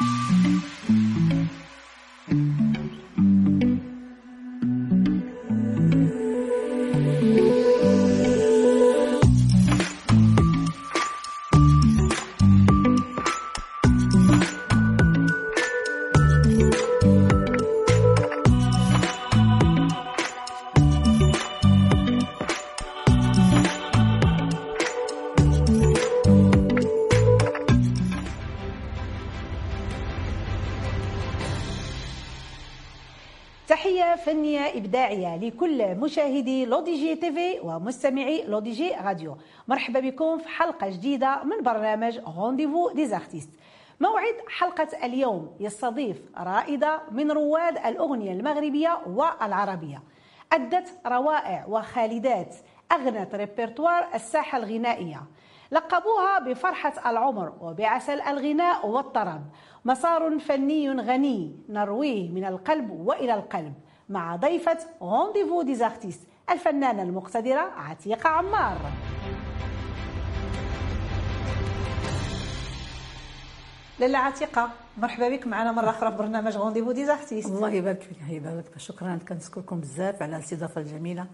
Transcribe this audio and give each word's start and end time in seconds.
Mm-hmm. 0.00 0.29
لكل 35.36 35.94
مشاهدي 35.94 36.64
L'ODJ 36.64 37.14
TV 37.14 37.60
ومستمعي 37.60 38.44
L'ODJ 38.44 38.94
Radio. 39.04 39.36
مرحبا 39.68 40.00
بكم 40.00 40.38
في 40.38 40.48
حلقة 40.48 40.90
جديدة 40.90 41.42
من 41.44 41.62
برنامج 41.62 42.18
Rendez-vous 42.36 42.90
des 42.90 43.06
artistes 43.06 43.50
موعد 44.00 44.34
حلقة 44.48 44.88
اليوم 45.06 45.56
يستضيف 45.60 46.22
رائدة 46.38 47.00
من 47.10 47.30
رواد 47.30 47.76
الأغنية 47.86 48.32
المغربية 48.32 49.00
والعربية. 49.06 50.02
أدت 50.52 51.00
روائع 51.06 51.64
وخالدات 51.68 52.54
أغنت 52.92 53.34
ريبرتوار 53.34 54.08
الساحة 54.14 54.58
الغنائية. 54.58 55.22
لقبوها 55.72 56.38
بفرحة 56.38 57.10
العمر 57.10 57.52
وبعسل 57.60 58.20
الغناء 58.20 58.86
والطرب. 58.86 59.42
مسار 59.84 60.38
فني 60.38 60.90
غني 60.90 61.56
نرويه 61.68 62.28
من 62.28 62.44
القلب 62.44 62.90
وإلى 62.90 63.34
القلب. 63.34 63.74
مع 64.10 64.36
ضيفة 64.36 64.78
Rendez-vous 65.02 65.62
des 65.62 65.78
artistes 65.78 66.20
الفنانة 66.50 67.02
المقتدرة 67.02 67.60
عتيقة 67.60 68.28
عمار. 68.28 68.92
لاله 74.00 74.18
عتيقة 74.18 74.70
مرحبا 74.98 75.28
بك 75.28 75.46
معنا 75.46 75.72
مرة 75.72 75.90
أخرى 75.90 76.10
في 76.10 76.16
برنامج 76.16 76.56
Rendez-vous 76.56 76.92
des 76.92 77.08
artistes 77.08 77.50
الله 77.50 77.70
يبارك 77.70 78.00
فيك 78.02 78.18
يبارك 78.28 78.78
شكرا 78.78 79.18
كنشكركم 79.28 79.80
بزاف 79.80 80.22
على 80.22 80.36
الاستضافة 80.36 80.80
الجميلة. 80.80 81.26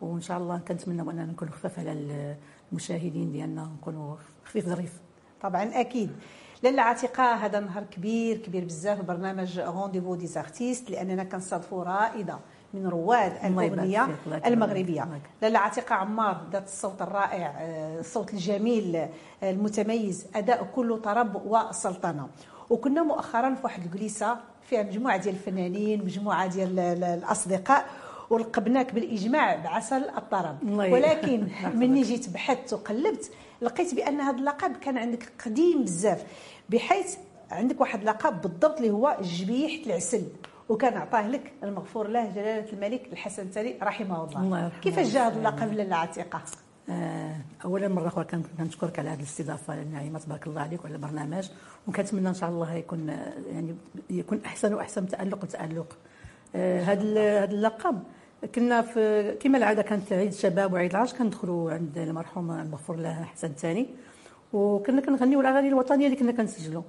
وإن 0.00 0.20
شاء 0.20 0.38
الله 0.38 0.58
كنتمنى 0.68 1.02
أننا 1.02 1.24
نكونوا 1.24 1.52
خفاف 1.52 1.78
على 1.78 2.36
المشاهدين 2.72 3.32
ديالنا 3.32 3.70
نكونوا 3.78 4.16
خفيف 4.44 4.66
ظريف. 4.66 4.92
طبعا 5.42 5.80
أكيد. 5.80 6.10
لاله 6.62 6.82
عتيقه 6.82 7.34
هذا 7.34 7.60
نهار 7.60 7.84
كبير 7.84 8.36
كبير 8.36 8.64
بزاف 8.64 9.00
برنامج 9.00 9.60
Rendez-vous 9.60 10.14
des 10.14 10.26
artistes 10.26 10.90
لأننا 10.90 11.24
كنستضيفوا 11.24 11.84
رائدة 11.84 12.38
من 12.74 12.86
رواد 12.86 13.32
الأغنية 13.44 14.08
المغربية. 14.46 15.08
لاله 15.42 15.58
عتيقه 15.58 15.94
عمار 15.94 16.40
ذات 16.52 16.66
الصوت 16.66 17.02
الرائع 17.02 17.54
الصوت 18.00 18.32
الجميل 18.34 19.06
المتميز 19.42 20.26
أداء 20.34 20.68
كله 20.74 20.96
طرب 20.96 21.42
وسلطنة. 21.46 22.28
وكنا 22.70 23.02
مؤخرا 23.02 23.54
في 23.54 23.60
واحد 23.64 23.84
الجلسه 23.84 24.36
فيها 24.62 24.82
مجموعة 24.82 25.16
ديال 25.16 25.34
الفنانين 25.34 26.04
مجموعة 26.04 26.46
ديال 26.46 26.78
الأصدقاء 27.02 27.86
ولقبناك 28.30 28.94
بالإجماع 28.94 29.56
بعسل 29.56 30.02
الطرب. 30.16 30.56
ولكن 30.72 31.48
مني 31.80 32.02
جيت 32.02 32.28
بحثت 32.28 32.72
وقلبت 32.72 33.30
لقيت 33.62 33.94
بأن 33.94 34.20
هذا 34.20 34.36
اللقب 34.36 34.76
كان 34.76 34.98
عندك 34.98 35.32
قديم 35.44 35.82
بزاف 35.84 36.24
بحيث 36.70 37.16
عندك 37.50 37.80
واحد 37.80 38.00
اللقب 38.00 38.42
بالضبط 38.42 38.76
اللي 38.76 38.90
هو 38.90 39.16
جبيحه 39.22 39.86
العسل 39.86 40.22
وكان 40.68 40.94
عطاه 40.94 41.28
لك 41.28 41.52
المغفور 41.62 42.08
له 42.08 42.30
جلالة 42.30 42.72
الملك 42.72 43.08
الحسن 43.12 43.42
الثاني 43.42 43.78
رحمه 43.82 44.24
الله, 44.24 44.40
الله 44.40 44.72
كيفاش 44.82 45.06
جا 45.06 45.26
هذا 45.26 45.38
اللقب 45.38 45.72
لاله 45.72 45.96
عتيقة؟ 45.96 46.42
آه 46.90 47.36
اولا 47.64 47.88
مرة 47.88 48.08
أخرى 48.08 48.24
كنشكرك 48.58 48.98
على 48.98 49.10
هذه 49.10 49.18
الاستضافة 49.18 49.82
النعيمه 49.82 50.18
تبارك 50.18 50.46
الله 50.46 50.60
عليك 50.60 50.84
وعلى 50.84 50.94
البرنامج. 50.94 51.50
وكنتمنى 51.88 52.28
إن 52.28 52.34
شاء 52.34 52.50
الله 52.50 52.74
يكون 52.74 53.08
يعني 53.52 53.76
يكون 54.10 54.40
أحسن 54.46 54.74
وأحسن 54.74 55.08
تألق 55.08 55.42
وتألق. 55.42 55.98
هذا 56.54 56.56
آه 56.56 56.82
هذا 56.82 57.44
اللقب 57.44 58.02
كنا 58.54 58.82
في 58.82 59.34
كما 59.40 59.58
العادة 59.58 59.82
كانت 59.82 60.12
عيد 60.12 60.32
الشباب 60.32 60.72
وعيد 60.72 60.90
العرش 60.90 61.14
كندخلوا 61.14 61.70
عند 61.72 61.98
المرحوم 61.98 62.50
المغفور 62.50 62.96
له 62.96 63.24
حسن 63.24 63.48
الثاني 63.48 63.86
وكنا 64.52 65.00
كنغنيو 65.00 65.40
الأغاني 65.40 65.68
الوطنية 65.68 66.06
اللي 66.06 66.16
كنا 66.16 66.32
كنسجلوا 66.32 66.82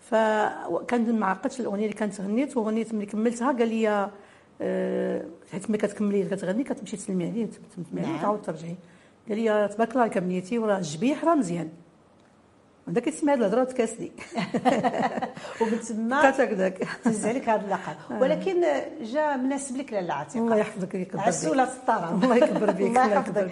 فكان 0.00 1.18
ما 1.18 1.26
عقدتش 1.26 1.60
الأغنية 1.60 1.84
اللي 1.84 1.96
كانت 1.96 2.20
غنيت 2.20 2.56
وغنيت 2.56 2.94
ملي 2.94 3.06
كملتها 3.06 3.52
قال 3.52 3.68
لي 3.68 4.10
أه 4.60 5.24
حيت 5.52 5.70
ملي 5.70 5.78
كتكملي 5.78 6.24
كتغني 6.24 6.64
كتمشي 6.64 6.96
تسلمي 6.96 7.30
عليه 7.30 7.46
تسلمي 7.46 8.06
عليه 8.06 8.20
تعاود 8.20 8.42
ترجعي. 8.42 8.76
قال 9.28 9.38
لي 9.38 9.68
تبارك 9.68 9.90
الله 9.90 10.02
عليك 10.02 10.18
بنيتي 10.18 10.58
وراه 10.58 10.78
الجبيح 10.78 11.24
راه 11.24 11.34
مزيان. 11.34 11.68
ودا 12.88 13.00
كيسمع 13.00 13.32
هاد 13.32 13.38
الهضرة 13.38 13.64
تكاسلي. 13.64 14.12
تما 15.88 16.30
هكذاك. 16.30 16.88
تهز 17.04 17.26
عليك 17.26 17.48
هذا 17.48 17.64
اللقب 17.64 18.20
ولكن 18.22 18.64
جا 19.02 19.36
مناسب 19.36 19.76
لك 19.76 19.92
لاله 19.92 20.14
عتيقه 20.14 20.44
الله 20.44 20.56
يحفظك 20.56 20.94
يكبر 20.94 21.20
عسولة 21.20 21.62
الطرب. 21.62 22.22
الله 22.24 22.36
يكبر 22.36 22.70
بك 22.70 22.80
الله 22.88 23.06
يحفظك 23.12 23.50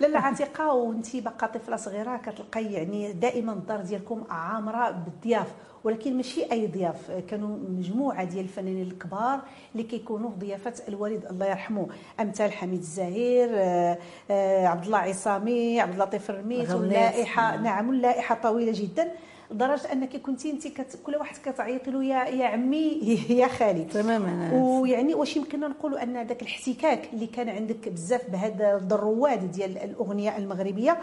لاله 0.00 0.18
عتيقه 0.18 0.72
وانت 0.72 1.16
باقا 1.16 1.46
طفلة 1.46 1.76
صغيرة 1.76 2.16
كتلقاي 2.16 2.72
يعني 2.72 3.12
دائما 3.12 3.52
الدار 3.52 3.80
ديالكم 3.80 4.24
عامرة 4.30 4.90
بالضياف. 4.90 5.46
ولكن 5.84 6.16
ماشي 6.16 6.52
أي 6.52 6.66
ضياف. 6.66 7.10
كانوا 7.30 7.56
مجموعة 7.78 8.24
ديال 8.24 8.44
الفنانين 8.44 8.82
الكبار 8.82 9.40
اللي 9.74 9.82
كيكونوا 9.86 10.30
في 10.30 10.36
ضيافه 10.46 10.74
الوالد 10.88 11.24
الله 11.30 11.46
يرحمه. 11.46 11.86
أمثال 12.20 12.52
حميد 12.52 12.78
الزاهر 12.78 13.48
عبد 14.66 14.84
الله 14.84 14.98
عصامي 14.98 15.80
عبد 15.80 15.92
اللطيف 15.92 16.30
الرميت 16.30 16.70
واللائحة. 16.70 17.56
نعم. 17.56 17.90
اللائحه 17.90 18.34
طويلة 18.42 18.72
جدا. 18.74 19.08
لدرجة 19.50 19.92
أنك 19.92 20.16
كنتي 20.16 20.50
أنت 20.50 20.68
كت... 20.68 20.98
كل 21.06 21.16
واحد 21.16 21.36
كتعيطي 21.44 21.90
له 21.90 22.04
يا 22.04 22.24
يا 22.24 22.46
عمي 22.46 23.00
يا 23.40 23.46
خالي. 23.46 23.84
تماما. 23.84 24.50
ويعني 24.54 25.14
واش 25.14 25.36
يمكننا 25.36 25.68
نقولوا 25.68 26.02
أن 26.02 26.22
ذاك 26.26 26.42
الاحتكاك 26.42 27.08
اللي 27.12 27.26
كان 27.26 27.48
عندك 27.48 27.88
بزاف 27.88 28.30
بهذا 28.30 28.76
الرواد 28.92 29.50
ديال 29.52 29.78
الأغنية 29.78 30.36
المغربية 30.36 30.98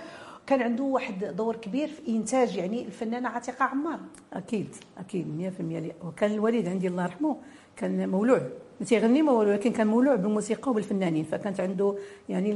كان 0.49 0.61
عنده 0.61 0.83
واحد 0.83 1.35
دور 1.35 1.55
كبير 1.55 1.87
في 1.87 2.07
إنتاج 2.07 2.57
يعني 2.57 2.85
الفنانة 2.85 3.29
عتيقة 3.29 3.65
عمار. 3.65 3.99
أكيد 4.33 4.75
أكيد 4.97 5.53
100% 6.01 6.05
وكان 6.05 6.31
الوالد 6.31 6.67
عندي 6.67 6.87
الله 6.87 7.03
يرحمه 7.03 7.37
كان 7.75 8.09
مولوع. 8.09 8.41
ما 8.79 8.85
تيغني 8.85 9.21
ما 9.21 9.31
والو 9.31 9.49
ولكن 9.49 9.71
كان 9.71 9.87
مولوع 9.87 10.15
بالموسيقى 10.15 10.71
وبالفنانين. 10.71 11.23
فكانت 11.23 11.59
عنده 11.59 11.95
يعني 12.29 12.51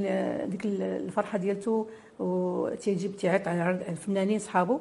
ديك 0.48 0.66
الفرحة 0.66 1.38
ديالته 1.38 1.88
وتيجيب 2.20 3.16
تيعيط 3.16 3.48
على 3.48 3.80
الفنانين 3.90 4.40
صحابه 4.40 4.80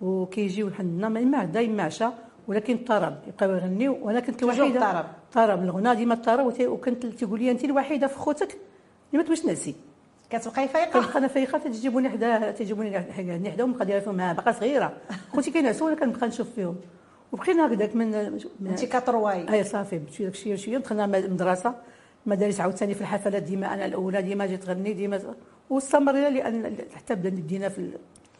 وكيجيو 0.00 0.68
لحدنا 0.68 1.08
ما 1.08 1.38
عدا 1.38 1.66
ما 1.66 1.82
عشا 1.82 2.12
ولكن 2.48 2.74
الطرب 2.74 3.18
يبقاو 3.28 3.50
يغنيو 3.50 3.98
وأنا 4.02 4.20
كنت 4.20 4.42
الوحيده 4.42 4.90
الطرب 4.90 5.06
الطرب 5.24 5.62
الغنى 5.62 5.94
ديما 5.94 6.14
الطرب 6.14 6.54
وكنت 6.60 7.06
تيقول 7.06 7.40
لي 7.40 7.50
انت 7.50 7.64
الوحيدة 7.64 8.06
في 8.06 8.18
خوتك 8.18 8.52
اللي 8.52 9.18
ما 9.18 9.22
تبغيش 9.22 9.44
نعسي 9.44 9.74
كتبقاي 10.32 10.68
فايقة. 10.68 11.00
كنبقى 11.00 11.18
أنا 11.18 11.28
فايقة. 11.28 11.58
تجيبوني 11.58 12.08
حدا 12.08 12.50
تجيبوني 12.50 12.98
حدا 12.98 13.50
حدا 13.52 13.64
ومبقى 13.64 13.86
دايرة 13.86 14.00
فيهم 14.00 14.16
باقا 14.16 14.52
صغيرة. 14.52 14.92
خوتي 15.32 15.50
كينعسوا 15.50 15.86
وأنا 15.86 16.00
كنبقى 16.00 16.26
نشوف 16.26 16.48
فيهم. 16.54 16.76
وبقينا 17.32 17.66
هكذاك 17.66 17.96
من, 17.96 18.14
انت 18.66 18.84
كترواي 18.84 19.52
أي 19.52 19.64
صافي. 19.64 20.00
شوية 20.12 20.32
شوية 20.32 20.56
شوية. 20.56 20.78
دخلنا 20.78 21.04
المدرسة 21.04 21.74
المدارس 22.26 22.60
عاوتاني 22.60 22.94
في 22.94 23.00
الحفلات 23.00 23.42
ديما 23.42 23.74
أنا 23.74 23.86
الأولى 23.86 24.22
ديما 24.22 24.46
جيت 24.46 24.62
تغني 24.62 24.92
ديما 24.92 25.20
واستمرينا 25.70 26.28
لأن 26.28 26.76
حتى 26.94 27.14
بدينا 27.14 27.68
في 27.68 27.90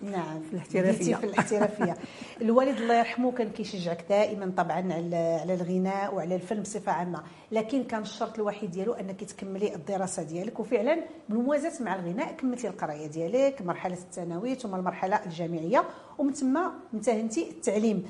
نعم. 0.03 0.41
في 0.41 0.53
الاحترافية. 0.53 1.15
في 1.23 1.25
الاحترافية. 1.25 1.97
الوالد 2.41 2.77
الله 2.81 2.99
يرحمه 2.99 3.33
كان 3.33 3.49
كيشجعك 3.51 4.05
دائما 4.09 4.53
طبعا 4.57 4.93
على 4.93 5.17
على 5.41 5.55
الغناء 5.55 6.15
وعلى 6.15 6.35
الفن 6.35 6.61
بصفة 6.63 6.93
عامة. 6.93 7.23
لكن 7.53 7.85
كان 7.85 8.03
الشرط 8.03 8.35
الوحيد 8.39 8.71
ديالو 8.71 8.93
أنك 8.93 9.25
تكملي 9.25 9.75
الدراسة 9.75 10.23
ديالك. 10.23 10.61
وفعلا 10.61 11.05
بالموازاه 11.29 11.83
مع 11.83 11.95
الغناء 11.95 12.33
كملتي 12.33 12.69
القراية 12.69 13.07
ديالك 13.07 13.63
مرحلة 13.63 13.95
الثانوي 13.95 14.55
ثم 14.55 14.75
المرحلة 14.75 15.25
الجامعية 15.27 15.85
ومن 16.19 16.33
ثم 16.33 16.59
امتهنتي 16.95 17.51
التعليم. 17.51 18.05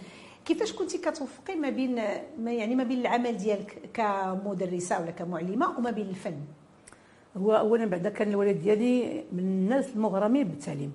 كيفاش 0.44 0.72
كنتي 0.72 0.98
كتوفقي 0.98 1.56
ما 1.56 1.70
بين 1.70 1.94
ما 2.38 2.52
يعني 2.52 2.74
ما 2.74 2.84
بين 2.84 3.00
العمل 3.00 3.36
ديالك 3.36 3.90
كمدرسة 3.94 5.00
ولا 5.00 5.10
كمعلمة 5.10 5.78
وما 5.78 5.90
بين 5.90 6.08
الفن؟ 6.08 6.36
هو 7.36 7.56
اولا 7.56 7.84
بعدا 7.84 8.10
كان 8.10 8.30
الوالد 8.30 8.62
ديالي 8.62 9.24
من 9.32 9.38
الناس 9.38 9.88
المغرمين 9.96 10.48
بالتعليم. 10.48 10.92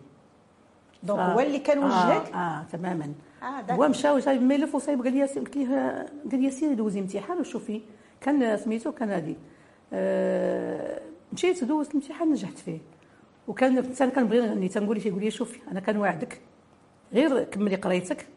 دونك 1.04 1.20
هو 1.20 1.40
اللي 1.40 1.60
كان 1.60 1.80
وجهك؟ 1.80 2.34
آه, 2.34 2.38
آه. 2.38 2.64
تماما. 2.72 3.14
آه 3.44 3.74
هو 3.74 3.88
مشى 3.88 4.10
وجايب 4.10 4.42
ملف 4.42 4.76
وصايب 4.76 5.04
قال 5.04 5.14
لي 5.14 5.24
قلت 5.24 5.58
ليه 5.58 6.06
قال 6.32 6.42
لي 6.42 6.52
سيري 6.52 6.76
دوزي 6.76 7.00
امتحان 7.00 7.40
وشوفي. 7.40 7.82
كان 8.22 8.58
سميتو 8.58 8.92
كان 8.92 9.10
هادي. 9.10 9.36
آه 9.94 11.02
مشيت 11.34 11.64
دوزت 11.64 11.92
الامتحان 11.92 12.32
نجحت 12.32 12.58
فيه. 12.58 12.80
وكان 13.48 13.78
أنا 14.02 14.10
كنبغي 14.10 14.42
نغني 14.42 14.68
تنقول 14.68 14.98
ليه 14.98 15.08
يقول 15.08 15.24
لي 15.24 15.32
شوفي 15.32 15.60
أنا 15.72 15.80
كنواعدك 15.80 16.42
غير 17.14 17.44
كملي 17.44 17.76
قرايتك 17.76 18.28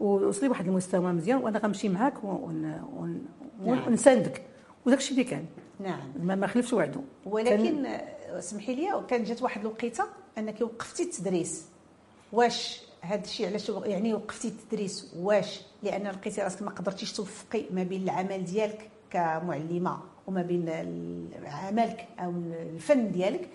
ووصلي 0.00 0.48
واحد 0.48 0.66
المستوى 0.66 1.12
مزيان 1.12 1.38
وأنا 1.38 1.58
غنمشي 1.58 1.88
معاك 1.88 2.14
ونساندك. 3.64 4.42
وداك 4.86 4.98
الشيء 4.98 5.12
اللي 5.12 5.24
كان. 5.24 5.44
نعم. 5.80 6.00
ما, 6.22 6.34
ما 6.34 6.46
خلفش 6.46 6.72
وعده 6.72 7.00
ولكن 7.26 7.86
اسمحي 8.30 8.74
لي 8.74 9.02
كان 9.08 9.24
جات 9.24 9.42
واحد 9.42 9.60
الوقيته 9.60 10.04
أنك 10.38 10.60
وقفتي 10.60 11.02
التدريس. 11.02 11.66
واش 12.32 12.80
هذا 13.00 13.24
الشيء 13.24 13.46
علاش 13.46 13.68
يعني 13.68 14.14
وقفتي 14.14 14.48
التدريس 14.48 15.12
واش؟ 15.18 15.60
لأن 15.82 16.06
لقيتي 16.06 16.42
راسك 16.42 16.62
ما 16.62 16.70
قدرتيش 16.70 17.12
توفقي 17.12 17.62
ما 17.70 17.82
بين 17.82 18.02
العمل 18.02 18.44
ديالك 18.44 18.90
كمعلمة 19.10 19.98
وما 20.26 20.42
بين 20.42 20.68
عملك 21.46 22.08
أو 22.20 22.30
الفن 22.74 23.12
ديالك 23.12 23.48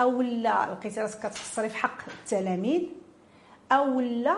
أو 0.00 0.22
لا 0.22 0.72
لقيتي 0.72 1.00
راسك 1.00 1.18
كتخسري 1.18 1.68
في 1.68 1.76
حق 1.76 1.98
التلاميذ 2.20 2.82
أو 3.72 4.00
لا 4.00 4.36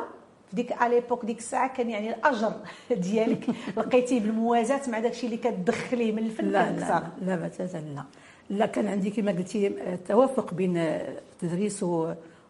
في 0.50 0.56
ديك 0.56 0.82
اليبوك 0.82 1.24
ديك 1.24 1.38
الساعة 1.38 1.76
كان 1.76 1.90
يعني 1.90 2.14
الأجر 2.14 2.52
ديالك 2.90 3.46
لقيتيه 3.76 4.20
بالموازاة 4.20 4.90
مع 4.90 4.98
داك 4.98 5.12
الشيء 5.12 5.30
اللي 5.30 5.50
كتدخليه 5.50 6.12
من 6.12 6.18
الفن 6.18 6.44
لا 6.44 6.70
لا 6.70 7.02
لا 7.22 7.36
بتاتا 7.36 7.76
لا 7.76 8.04
لا 8.50 8.66
كان 8.66 8.88
عندي 8.88 9.10
كما 9.10 9.32
قلتي 9.32 9.66
التوافق 9.66 10.54
بين 10.54 10.76
التدريس 10.76 11.84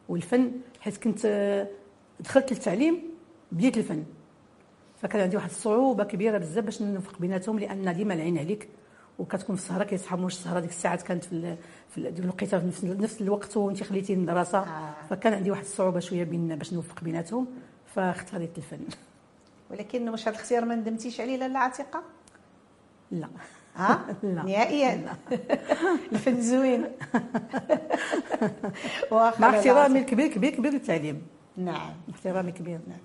والفن 0.08 0.52
حيت 0.80 0.96
كنت 0.96 1.26
دخلت 2.20 2.52
للتعليم 2.52 3.02
بديت 3.52 3.76
الفن. 3.78 4.04
فكان 5.02 5.20
عندي 5.22 5.36
واحد 5.36 5.50
الصعوبة 5.50 6.04
كبيرة 6.04 6.38
بزاف 6.38 6.64
باش 6.64 6.82
نوفق 6.82 7.18
بيناتهم 7.18 7.58
لأن 7.58 7.96
ديما 7.96 8.14
العين 8.14 8.38
عليك 8.38 8.68
وكتكون 9.18 9.56
في 9.56 9.62
السهرة 9.62 9.84
كيصحابوش 9.84 10.32
السهرة 10.32 10.60
ديك 10.60 10.70
الساعات 10.70 11.02
كانت 11.02 11.24
في 11.24 11.56
في 11.88 11.98
الوقيتة 11.98 12.58
في 12.58 12.66
نفس, 12.66 12.84
نفس 12.84 13.20
الوقت 13.20 13.56
وانت 13.56 13.82
خليتي 13.82 14.12
المدرسة. 14.14 14.58
آه. 14.58 14.94
فكان 15.10 15.32
عندي 15.32 15.50
واحد 15.50 15.62
الصعوبة 15.62 16.00
شوية 16.00 16.24
بين 16.24 16.56
باش 16.56 16.72
نوفق 16.72 17.04
بيناتهم 17.04 17.46
فاختاريت 17.94 18.58
الفن. 18.58 18.80
ولكن 19.70 20.08
واش 20.08 20.22
هذا 20.22 20.30
الاختيار 20.36 20.64
ما 20.64 20.74
ندمتيش 20.74 21.20
عليه 21.20 21.36
لاله 21.36 21.58
عتيقه 21.58 22.02
لا. 23.10 23.28
ها؟ 23.76 24.16
لا. 24.22 24.42
نهائيا. 24.42 25.16
الفن 26.12 26.40
زوين 26.40 26.84
مع 29.12 29.50
احترامي 29.50 29.98
الكبير 29.98 30.26
كبير 30.26 30.50
كبير 30.50 30.72
للتعليم 30.72 31.26
نعم. 31.56 31.92
احترامي 32.14 32.52
كبير. 32.52 32.80
نعم. 32.88 32.98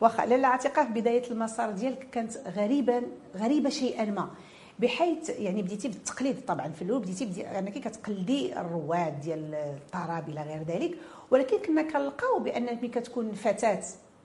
واخا 0.00 0.26
لاله 0.26 0.48
عتيقه 0.48 0.84
في 0.84 0.92
بداية 0.92 1.30
المسار 1.30 1.70
ديالك 1.70 2.08
كانت 2.12 2.32
غريبا 2.56 3.02
غريبة 3.36 3.70
شيئا 3.70 4.04
ما. 4.04 4.30
بحيث 4.78 5.30
يعني 5.30 5.62
بديتي 5.62 5.88
بالتقليد 5.88 6.44
طبعا 6.44 6.68
في 6.68 6.82
الأول 6.82 7.00
بديتي 7.00 7.24
بدي 7.24 7.46
أنك 7.46 7.78
كتقلدي 7.78 8.60
الرواد 8.60 9.20
ديال 9.20 9.54
الطرب 9.54 10.28
إلى 10.28 10.42
غير 10.42 10.62
ذلك. 10.62 10.98
ولكن 11.30 11.58
كنا 11.58 11.82
كنلقاو 11.82 12.38
بأنك 12.38 12.78
ملي 12.78 12.88
كتكون 12.88 13.32
فتاة 13.32 13.82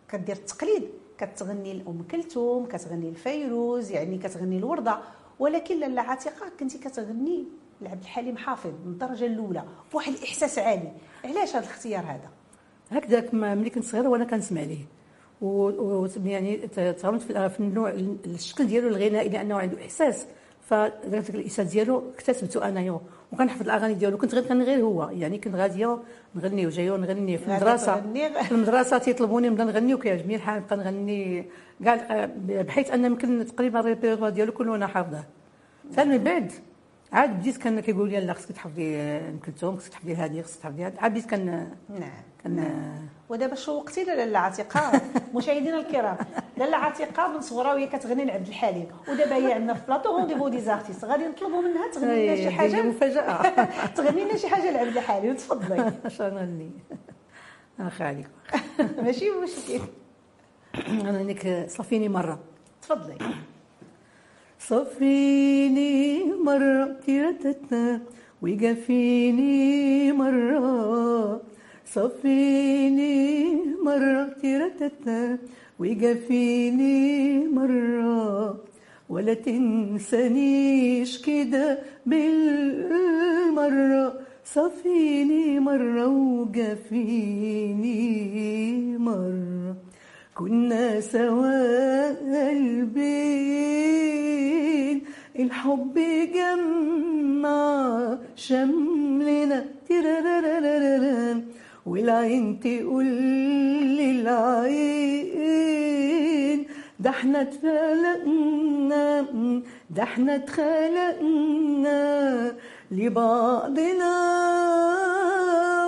كدير 0.10 0.36
التقليد 0.36 0.84
كتغني 1.18 1.74
لام 1.74 2.04
كلثوم 2.12 2.66
كتغني 2.66 3.12
لفيروز 3.12 3.92
يعني 3.92 4.18
كتغني 4.18 4.58
الوردة. 4.58 5.00
ولكن 5.40 5.80
لاله 5.80 6.02
عتيقة 6.02 6.52
كنتي 6.60 6.78
كتغني 6.78 7.46
لعبد 7.82 8.02
الحليم 8.02 8.38
حافظ 8.38 8.72
من 8.86 8.92
الدرجة 8.92 9.26
الأولى 9.26 9.64
بواحد 9.92 10.14
الإحساس 10.14 10.60
عالي. 10.60 10.92
علاش 11.26 11.50
هذا 11.50 11.60
الاختيار 11.60 12.04
هذا؟ 12.04 12.30
هكذاك 12.92 13.34
ملي 13.34 13.70
كنت 13.70 13.84
صغيرة 13.84 14.08
وأنا 14.08 14.26
كنسمع 14.26 14.62
ليه. 14.62 14.86
و 15.42 16.08
يعني 16.26 16.58
تغرمت 16.68 17.22
في 17.22 17.60
النوع 17.60 17.90
الشكل 18.26 18.68
ديالو 18.68 18.88
الغنائي 18.88 19.30
لأنه 19.30 19.56
عنده 19.56 19.82
إحساس. 19.82 20.26
فداك 20.62 21.30
الإحساس 21.30 21.68
ديالو 21.68 22.12
اكتسبته 22.16 22.68
انايا 22.68 23.00
وكنحفظ 23.32 23.62
الأغاني 23.62 23.94
ديالو. 23.94 24.18
كنت 24.18 24.36
غير 24.36 24.64
غير 24.64 24.82
هو. 24.82 25.10
يعني 25.10 25.38
كنت 25.38 25.56
غاديه 25.56 26.00
نغني 26.36 26.68
وجايه 26.68 26.98
نغني 26.98 27.38
في 27.38 27.48
المدرسة. 27.48 28.02
في 28.44 28.52
المدرسة 28.52 28.98
تيطلبوني 28.98 29.50
نبدا 29.50 29.64
نغني 29.64 29.94
وكيعجبني 29.94 30.36
الحال. 30.36 30.62
نبقى 30.62 30.78
نغني 30.78 31.46
كاع 31.84 32.30
بحيث 32.48 32.92
أن 32.92 33.06
يمكن 33.06 33.46
تقريبا 33.46 33.80
الريبيرتوار 33.80 34.30
ديالو 34.30 34.52
كله 34.52 34.76
أنا 34.76 34.88
حافظه 34.88 35.24
ثاني 35.94 36.18
من 36.18 36.24
بعد 36.24 36.52
عاد 37.14 37.40
بديت 37.40 37.58
كان 37.58 37.80
كيقول 37.80 38.10
لي 38.10 38.20
لا 38.20 38.34
خصك 38.34 38.52
تحفظي 38.52 38.96
ام 38.98 39.40
كلثوم 39.46 39.78
خصك 39.78 39.92
تحفظي 39.92 40.16
هذه 40.16 40.42
خصك 40.42 40.60
تحفظي 40.62 40.86
هذه. 40.86 40.94
عاد 41.00 41.12
بديت 41.12 41.26
كان 41.26 41.46
نعم. 41.90 42.10
كان 42.44 42.56
نعم. 42.56 43.08
ودابا 43.30 43.56
شوقتي 43.56 44.04
لاله 44.04 44.40
عتيقة. 44.40 45.02
مشاهدينا 45.36 45.80
الكرام 45.80 46.18
لاله 46.58 46.78
عتيقة 46.78 47.28
من 47.28 47.42
صغرها 47.42 47.74
وهي 47.74 47.88
كتغني 47.88 48.26
لعبد 48.26 48.48
الحليم. 48.48 48.88
ودابا 49.10 49.36
هي 49.36 49.54
عندنا 49.54 49.74
في 49.74 49.86
plateau 49.88 50.18
Rendez-vous 50.18 50.48
des 50.48 50.62
artistes 50.62 51.06
غادي 51.06 51.28
نطلبوا 51.28 51.62
منها 51.62 51.92
تغني 51.92 52.26
لنا 52.28 52.36
شي 52.36 52.50
حاجة؟ 52.50 52.82
مفاجاه 52.82 53.42
تغني 53.96 54.24
لنا 54.24 54.38
شي 54.38 54.48
حاجة 54.48 54.72
لعبد 54.72 54.98
الحليم 54.98 55.36
تفضلي. 55.36 55.94
اش 56.06 56.22
غنغني 56.22 56.72
أخي 57.80 58.04
عليك 58.04 58.28
ماشي 59.04 59.30
مشكل. 59.30 59.82
أنا 61.02 61.68
صافيني 61.68 62.10
مرة. 62.10 62.40
تفضلي. 62.82 63.18
صفيني 64.60 66.24
مرة. 66.34 66.98
تيرتتنا 67.06 68.02
وقفيني 68.42 70.12
مرة. 70.12 71.42
صفيني 71.94 73.56
مرة 73.84 74.30
تيرتتنا 74.42 75.38
وقفيني 75.80 77.48
مرة. 77.48 78.60
ولا 79.10 79.34
تنسانيش 79.34 81.22
كده 81.22 81.80
بالمرة. 82.06 84.20
صفيني 84.46 85.60
مرة 85.60 86.08
وقفيني 86.08 87.98
مرة. 88.98 89.76
كنا 90.36 91.02
سوا 91.02 92.10
قلبين. 92.50 93.78
الحب 95.40 96.00
جمع 96.36 98.18
شملنا. 98.36 99.66
تيرارارارارا 99.88 101.42
والعين 101.88 102.60
تقول 102.60 103.06
للعين 105.68 106.66
ده 107.00 107.10
إحنا 107.10 107.42
اتفلقنا 107.42 109.22
ده 109.90 110.04
إحنا 110.04 110.36
اتخلقنا 110.36 111.98
لبعضنا. 112.92 114.18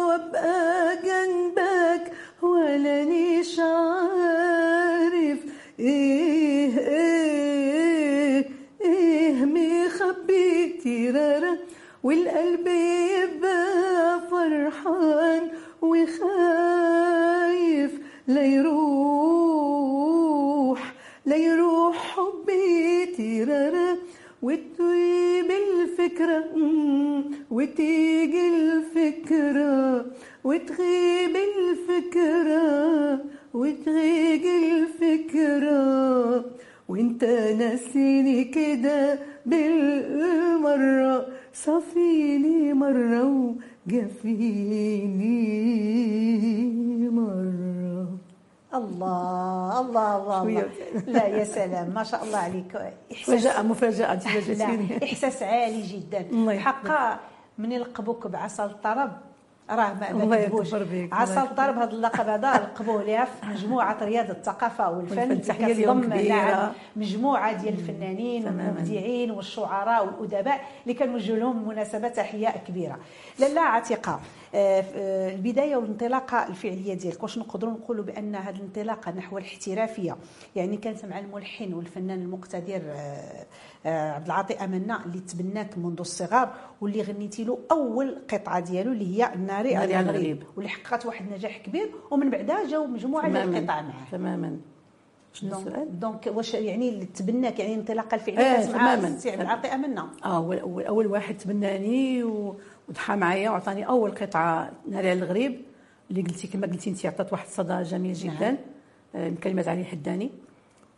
وابقى 0.07 0.97
جنبك 1.03 2.11
ولا 2.41 3.03
نيش 3.03 3.59
عارف. 3.59 5.39
إيه 5.79 6.77
إيه 6.79 8.45
إيه 8.81 9.45
مخبي 9.45 10.67
تيرارا 10.83 11.57
والقلب 12.03 12.67
يبقى 12.67 14.19
فرحان 14.31 15.49
وخايف 15.81 17.51
لا 18.27 18.45
يروح 18.45 19.79
لا 21.25 21.35
يروح 21.35 21.95
حبي 22.15 23.05
تيرارا. 23.05 23.97
وتغيب 24.41 25.51
الفكرة 25.51 26.43
وتيجي 27.51 28.47
الفكرة. 28.47 30.05
وتغيب 30.43 31.35
الفكرة 31.35 33.19
وتغيجي 33.53 34.71
الفكرة. 34.71 36.45
وانت 36.89 37.23
ناسيني 37.59 38.43
كده 38.43 39.19
بالمرة 39.45 41.27
صفيني 41.53 42.73
مرة 42.73 43.55
وقفيني 43.93 45.39
مرة. 47.09 48.17
الله 48.73 49.81
الله 49.81 50.15
الله. 50.17 50.69
لا 51.07 51.27
يا 51.27 51.43
سلام. 51.43 51.89
ما 51.89 52.03
شاء 52.03 52.23
الله 52.23 52.37
عليك. 52.37 52.93
مفاجأة 53.61 54.13
لا 54.53 55.03
إحساس 55.03 55.43
عالي 55.43 55.81
جدا. 55.81 56.21
حقا 56.59 57.19
من 57.57 57.71
يلقبوك 57.71 58.27
بعصا 58.27 58.65
الطرب. 58.65 59.11
راه 59.69 59.93
ما 59.93 60.35
كذبوش. 60.35 60.73
عصا 61.11 61.43
الطرب 61.43 61.77
هذا 61.77 61.91
اللقب 61.91 62.29
هذا 62.29 62.53
لقبوه 62.53 63.03
ليها 63.03 63.25
في 63.25 63.45
مجموعة 63.45 63.97
رياض 64.03 64.29
الثقافة 64.29 64.89
والفن 64.91 65.31
كتضم 65.39 66.13
نعم 66.29 66.71
مجموعة 66.95 67.61
ديال 67.61 67.73
الفنانين 67.73 68.45
والمبدعين 68.45 69.31
والشعراء 69.31 70.05
والأدباء 70.05 70.61
اللي 70.83 70.93
كنوجه 70.93 71.35
لهم 71.35 71.67
مناسبه 71.67 72.07
تحيه 72.07 72.49
كبيرة. 72.67 72.99
لاله 73.39 73.61
عتيقة 73.61 74.19
آه، 74.55 74.85
آه، 74.95 75.29
البداية 75.33 75.75
والانطلاقة 75.75 76.47
الفعلية 76.47 76.93
ديالك 76.93 77.23
واش 77.23 77.37
نقدروا 77.37 77.73
نقولوا 77.73 78.03
بأن 78.03 78.35
هذه 78.35 78.55
الانطلاقة 78.55 79.11
نحو 79.11 79.37
الاحترافية؟ 79.37 80.17
يعني 80.55 80.77
كانت 80.77 81.05
مع 81.05 81.19
الملحن 81.19 81.73
والفنان 81.73 82.21
المقتدر 82.21 82.81
آه، 82.85 83.45
عبد 83.85 84.25
العاطي 84.25 84.53
آمنا 84.53 85.05
اللي 85.05 85.19
تبناك 85.19 85.77
منذ 85.77 85.99
الصغر 85.99 86.49
واللي 86.81 87.01
غنيتي 87.01 87.43
له 87.43 87.59
أول 87.71 88.17
قطعة 88.33 88.59
ديالو 88.59 88.91
اللي 88.91 89.17
هي 89.17 89.33
الناري 89.33 89.75
على 89.75 89.99
الغريب. 89.99 90.43
واللي 90.55 90.69
حققت 90.69 91.05
واحد 91.05 91.25
النجاح 91.25 91.57
كبير 91.57 91.91
ومن 92.11 92.29
بعدها 92.29 92.67
جاو 92.67 92.85
مجموعة 92.87 93.29
ديال 93.29 93.55
القطع 93.55 93.81
معاه. 93.81 93.93
تماما. 94.11 94.57
شنو 95.33 95.59
السؤال؟ 95.59 95.99
دونك 95.99 96.31
واش 96.35 96.53
يعني 96.53 97.05
تبناك 97.05 97.59
يعني 97.59 97.75
انطلاقه 97.75 98.15
الفعليه 98.15 98.41
آه 98.41 98.59
السي 99.13 99.31
عبد 99.31 99.41
العاطي 99.41 99.67
آمنا. 99.67 100.09
آه 100.25 100.35
اول 100.37 100.85
أول 100.85 101.07
واحد 101.07 101.37
تبناني 101.37 102.23
وضحى 102.23 103.15
معايا 103.15 103.49
وعطاني 103.49 103.87
أول 103.87 104.11
قطعة 104.11 104.71
ناري 104.89 105.09
على 105.09 105.19
الغريب 105.19 105.61
اللي 106.11 106.21
قلتي 106.21 106.47
كما 106.47 106.67
قلتي 106.67 106.89
انت 106.89 107.05
عطات 107.05 107.31
واحد 107.31 107.45
الصدى 107.47 107.83
جميل 107.83 108.17
نعم. 108.25 108.35
جدا 108.35 108.57
نعم. 109.13 109.35
كلمات 109.35 109.67
علي 109.67 109.81
الحداني. 109.81 110.29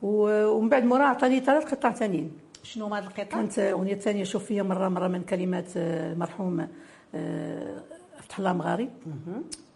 ومن 0.02 0.70
بعد 0.70 0.84
مورا 0.84 1.04
عطاني 1.04 1.40
ثلاث 1.40 1.64
قطع 1.74 1.92
ثانيين 1.92 2.32
شنو 2.63 2.86
هما 2.86 3.00
القطع؟ 3.00 3.24
كانت 3.24 3.60
أغنية 3.60 3.96
ثانية 3.96 4.24
شوف 4.24 4.46
فيا 4.46 4.63
مرة 4.63 4.89
مرة 4.89 5.08
من 5.08 5.24
كلمات 5.24 5.77
المرحوم 5.77 6.68
آه، 7.15 7.82
فتح 8.20 8.39
الله 8.39 8.53
مغاري. 8.53 8.89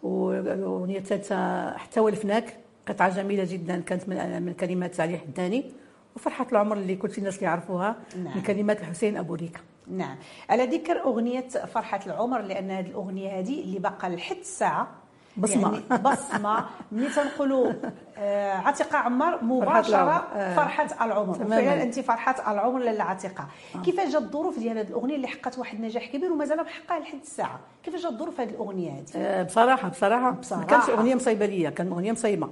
وأغنية 0.02 1.00
ثالثة 1.00 1.70
حتى 1.76 2.00
ولفناك 2.00 2.56
قطعة 2.88 3.16
جميلة 3.16 3.44
جدا 3.44 3.80
كانت 3.80 4.08
من 4.08 4.42
من 4.42 4.52
كلمات 4.52 5.00
علي 5.00 5.18
حداني 5.18 5.72
وفرحة 6.16 6.46
العمر 6.52 6.76
اللي 6.76 6.96
كل 6.96 7.10
الناس 7.18 7.42
يعرفوها 7.42 7.96
نعم. 8.24 8.36
من 8.36 8.42
كلمات 8.42 8.80
الحسين 8.80 9.16
أبو 9.16 9.34
ريكة. 9.34 9.60
نعم. 9.86 10.16
على 10.50 10.66
ذكر 10.66 11.02
أغنية 11.02 11.48
فرحة 11.48 12.00
العمر 12.06 12.40
لأن 12.40 12.70
هذه 12.70 12.86
الأغنية 12.86 13.38
هذه 13.38 13.60
اللي 13.60 13.78
باقى 13.78 14.08
لحد 14.08 14.36
الساعة 14.36 14.88
بصمة. 15.36 15.82
يعني 15.90 16.02
بصمة. 16.02 16.64
ملي 16.92 17.08
تنقولوا 17.08 17.72
آه 18.18 18.52
عتيقة 18.52 18.98
عمر 18.98 19.44
مباشرة 19.44 20.28
فرحة 20.56 20.88
العمر. 21.06 21.34
فعلا 21.34 21.82
انت 21.82 22.00
فرحة 22.00 22.52
العمر 22.52 22.78
لاله 22.80 23.04
عتيقة. 23.04 23.46
آه. 23.74 23.82
كيفاش 23.82 24.12
جات 24.12 24.22
الظروف 24.22 24.58
ديال 24.58 24.78
هذه 24.78 24.88
الأغنية 24.88 25.16
اللي 25.16 25.26
حققت 25.28 25.58
واحد 25.58 25.74
النجاح 25.78 26.06
كبير 26.06 26.32
ومازال 26.32 26.64
بحقها 26.64 26.98
لحد 26.98 27.18
الساعة؟ 27.22 27.60
كيفاش 27.84 28.02
جات 28.02 28.12
الظروف 28.12 28.40
هذه 28.40 28.50
الأغنية 28.50 28.90
هذه 28.90 29.04
آه 29.16 29.42
بصراحة 29.42 29.88
بصراحة, 29.88 30.30
بصراحة. 30.30 30.62
ما 30.62 30.68
كانتش 30.68 30.90
أغنية 30.90 31.14
مصيبة 31.14 31.46
ليا 31.46 31.70
كانت 31.70 31.92
أغنية 31.92 32.12
مصيبة. 32.12 32.50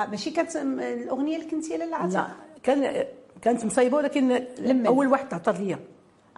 آه 0.00 0.06
ماشي 0.06 0.30
كانت 0.30 0.56
الأغنية 0.56 1.36
اللي 1.36 1.50
كنتي 1.50 1.76
لاله 1.76 1.96
عتيقة؟ 1.96 2.22
لا 2.22 2.28
كان 2.62 3.04
كانت 3.42 3.64
مصيبة 3.64 3.96
ولكن 3.96 4.42
لمن. 4.58 4.86
أول 4.86 5.06
واحد 5.06 5.34
عطات 5.34 5.60
ليا. 5.60 5.78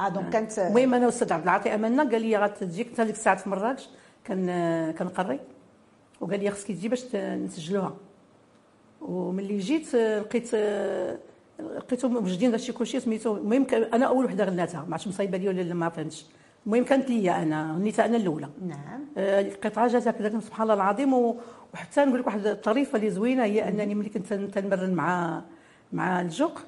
آه 0.01 0.09
donc 0.09 0.27
آه. 0.27 0.31
كانت 0.31 0.59
المهم 0.59 0.95
أنا 0.95 1.07
واستاذ 1.07 1.33
عبد 1.33 1.43
العاطي 1.43 1.75
امنا 1.75 2.03
قال 2.03 2.23
لي 2.23 2.37
غتجيك 2.37 2.93
حتى 2.93 3.05
ديك 3.05 3.15
الساعة 3.15 3.37
في 3.37 3.49
مراكش 3.49 3.89
كان 4.25 4.47
كنقري 4.99 5.41
وقال 6.21 6.41
لي 6.41 6.51
خصك 6.51 6.67
تجي 6.69 6.89
باش 6.89 7.15
نسجلوها. 7.17 7.97
وملي 9.01 9.59
جيت 9.59 9.95
لقيت 9.95 10.55
لقيتهم 11.61 12.13
موجودين 12.15 12.51
داكشي 12.51 12.73
كلشي 12.73 13.01
سميتو 13.01 13.37
المهم 13.37 13.67
أنا 13.73 14.07
أول 14.07 14.25
وحدة 14.25 14.45
غناتها 14.45 14.81
ما 14.81 14.93
عرفتش 14.93 15.09
مصايبة 15.09 15.39
لي 15.39 15.49
ولا 15.49 15.75
ما 15.75 15.89
فهمتش 15.89 16.27
المهم 16.67 16.85
كانت 16.85 17.11
ليا 17.11 17.43
أنا 17.43 17.73
غنيتها 17.73 18.05
أنا 18.05 18.17
الأولى. 18.17 18.49
نعم. 18.67 19.07
القطعه 19.17 19.89
جات 19.89 20.09
هكذا 20.09 20.41
سبحان 20.41 20.63
الله 20.63 20.75
العظيم 20.75 21.15
وحتى 21.75 22.05
نقول 22.05 22.21
لك 22.21 22.27
واحد 22.27 22.47
الطريفة 22.47 22.97
اللي 22.97 23.11
زوينة 23.11 23.45
هي 23.45 23.69
أنني 23.69 23.95
ملي 23.95 24.09
كنت 24.09 24.33
تنمرن 24.35 24.95
مع 24.95 25.43
مع 25.93 26.21
الجوق 26.21 26.61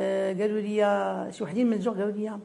آه، 0.00 0.32
قالوا 0.32 0.60
لي 0.60 1.32
شي 1.32 1.44
وحدين 1.44 1.66
من 1.66 1.72
الجوق 1.72 1.96
قالوا 1.96 2.12
لي 2.12 2.38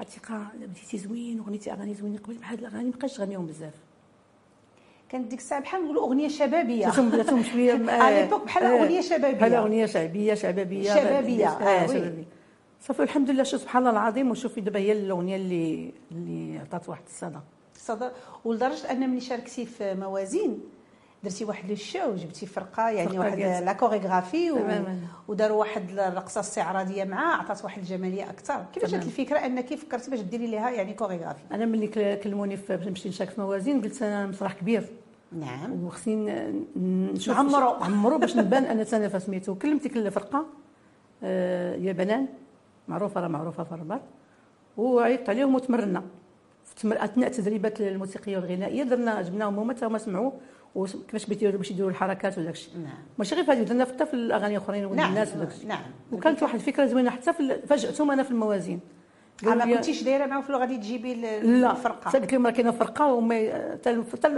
عتيقة 0.00 0.46
بديتي 0.60 0.98
زوين 0.98 1.40
وغنيتي 1.40 1.72
أغاني 1.72 1.94
زوينين 1.94 2.18
قبل 2.18 2.34
بحال 2.34 2.58
الأغاني 2.58 2.84
ما 2.84 2.96
بقاش 2.96 3.16
تغنيهم 3.16 3.46
بزاف. 3.46 3.74
كانت 5.08 5.30
ديك 5.30 5.38
الساعة 5.38 5.60
بحال 5.60 5.84
نقولوا 5.84 6.02
أغنية 6.06 6.28
شبابية. 6.28 6.88
بلاتهم 6.88 7.42
شوية. 7.42 7.90
على 8.02 8.22
ليبوك 8.22 8.44
بحال 8.44 8.64
آه، 8.64 8.80
أغنية 8.82 9.00
شبابية. 9.00 9.36
بحال 9.38 9.54
أغنية 9.54 9.86
شعبية 9.86 10.34
شبابية 10.34 10.94
شبابية. 10.94 11.48
آه 11.48 11.86
شبابية. 11.86 12.24
صافي 12.80 13.02
الحمد 13.02 13.30
لله 13.30 13.42
شوف 13.42 13.60
سبحان 13.60 13.86
الله 13.86 13.90
العظيم 14.00 14.30
وشوفي 14.30 14.60
دابا 14.60 14.78
هي 14.78 14.92
الأغنية 14.92 15.36
اللي 15.36 15.92
اللي 16.12 16.58
عطات 16.58 16.88
واحد 16.88 17.02
الصدى. 17.06 17.38
الصدى 17.76 18.08
ولدرجة 18.44 18.90
أن 18.90 19.10
ملي 19.10 19.20
شاركتي 19.20 19.66
في 19.66 19.94
موازين 19.94 20.60
درتي 21.26 21.44
واحد 21.44 21.70
le 21.70 21.76
show 21.76 22.14
جبتي 22.14 22.46
فرقة 22.46 22.88
يعني 22.88 23.18
واحد 23.18 23.38
la 23.38 23.72
chorégraphie 23.72 24.50
و... 24.50 24.58
وداروا 25.28 25.60
واحد 25.60 25.90
الرقصة 25.90 26.40
استعراضيه 26.40 27.04
معاه 27.04 27.36
عطات 27.36 27.64
واحد 27.64 27.78
الجمالية 27.78 28.30
أكثر. 28.30 28.64
كيفاش 28.72 28.90
جات 28.90 29.02
الفكرة 29.02 29.38
أنك 29.38 29.74
فكرتي 29.74 30.10
باش 30.10 30.20
ديري 30.20 30.46
ليها 30.46 30.70
يعني 30.70 30.94
كوريغرافي 30.94 31.42
أنا 31.52 31.66
ملي 31.66 32.16
كلموني 32.16 32.58
باش 32.68 32.88
نمشي 32.88 33.08
نشارك 33.08 33.30
في 33.30 33.40
موازين 33.40 33.82
قلت 33.82 34.02
أنا 34.02 34.26
مسرح 34.26 34.52
كبير. 34.52 34.86
نعم. 35.32 35.84
وخصني 35.84 36.52
نشوف 36.76 37.36
عمرو 37.38 37.68
عمرو 37.84 38.18
باش 38.18 38.36
نبان 38.36 38.64
أنا 38.64 38.84
ثاني 38.84 39.20
سميتو. 39.20 39.54
كلمت 39.54 39.82
ديك 39.82 39.96
الفرقه 39.96 40.46
آه 41.22 41.74
يا 41.74 41.92
بنان 41.92 42.26
معروفة 42.88 43.20
راه 43.20 43.28
معروفة 43.28 43.64
في 43.64 43.72
الرباط. 43.72 44.00
وعيطت 44.76 45.28
عليهم 45.28 45.54
وتمرنا. 45.54 46.02
أثناء 46.84 47.28
التدريبات 47.30 47.80
الموسيقية 47.80 48.36
والغنائيه 48.36 48.82
درنا 48.82 49.22
جبناهم 49.22 49.58
هما 49.58 49.74
حتى 49.74 49.86
هما 49.86 49.98
سمعوا. 49.98 50.32
وكيفاش 50.76 51.26
بيديروا 51.26 51.58
باش 51.58 51.70
يديروا 51.70 51.90
الحركات 51.90 52.38
وداك 52.38 52.54
الشيء 52.54 52.78
نعم. 52.78 52.98
ماشي 53.18 53.34
غير 53.34 53.44
في 53.44 53.50
هذه 53.50 53.62
درنا 53.62 53.84
حتى 53.84 54.06
في 54.06 54.14
الأغاني 54.14 54.56
الأخرين 54.56 54.84
والناس 54.84 55.28
نعم 55.28 55.38
وداك 55.38 55.54
الشيء 55.54 55.68
نعم. 55.68 55.80
وكانت 56.12 56.42
واحد 56.42 56.54
الفكرة 56.54 56.86
زوينة 56.86 57.10
حتى 57.10 57.32
في 57.32 57.58
فاجأتهم 57.68 58.10
أنا 58.10 58.22
في 58.22 58.30
الموازين. 58.30 58.80
ما 59.42 59.74
كنتيش 59.74 60.02
دايرة 60.02 60.26
معاهم 60.26 60.44
غادي 60.50 60.76
تجيبي 60.76 61.12
الفرقه 61.12 62.10
لا. 62.12 62.20
قلت 62.20 62.32
لهم 62.32 62.46
راه 62.46 62.52
كاينة 62.52 62.70
فرقة 62.70 63.12
وما 63.12 63.72
حتى 64.12 64.30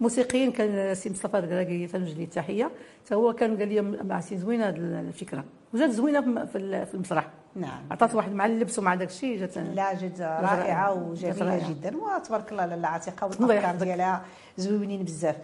الموسيقيين 0.00 0.52
كان 0.52 0.94
سي 0.94 1.10
مصطفى 1.10 1.38
الكراكي 1.38 1.86
تنوجه 1.86 2.14
ليه 2.14 2.24
التحية 2.24 2.70
حتى 3.04 3.14
هو 3.14 3.32
كان 3.32 3.58
قال 3.58 3.68
لي 3.68 3.80
مع 3.82 4.20
سي 4.20 4.36
زوينة 4.36 4.68
هذه 4.68 4.76
الفكرة. 4.76 5.44
وجات 5.74 5.90
زوينة 5.90 6.44
في 6.44 6.94
المسرح. 6.94 7.30
نعم. 7.54 7.82
عطات 7.90 8.14
واحد 8.14 8.32
مع 8.32 8.46
اللبس 8.46 8.78
ومع 8.78 8.94
داك 8.94 9.08
الشيء 9.08 9.38
جات 9.38 9.58
لا 9.58 9.94
جات 9.94 10.20
رائعة. 10.20 10.92
وجميلة 10.92 11.68
جدا. 11.68 11.96
وتبارك 11.96 12.52
الله 12.52 12.66
لاله 12.66 12.88
عتيقه 12.88 13.26
والافكار 13.26 13.76
ديالها 13.76 14.24
زوينين 14.56 15.02
بزاف. 15.02 15.36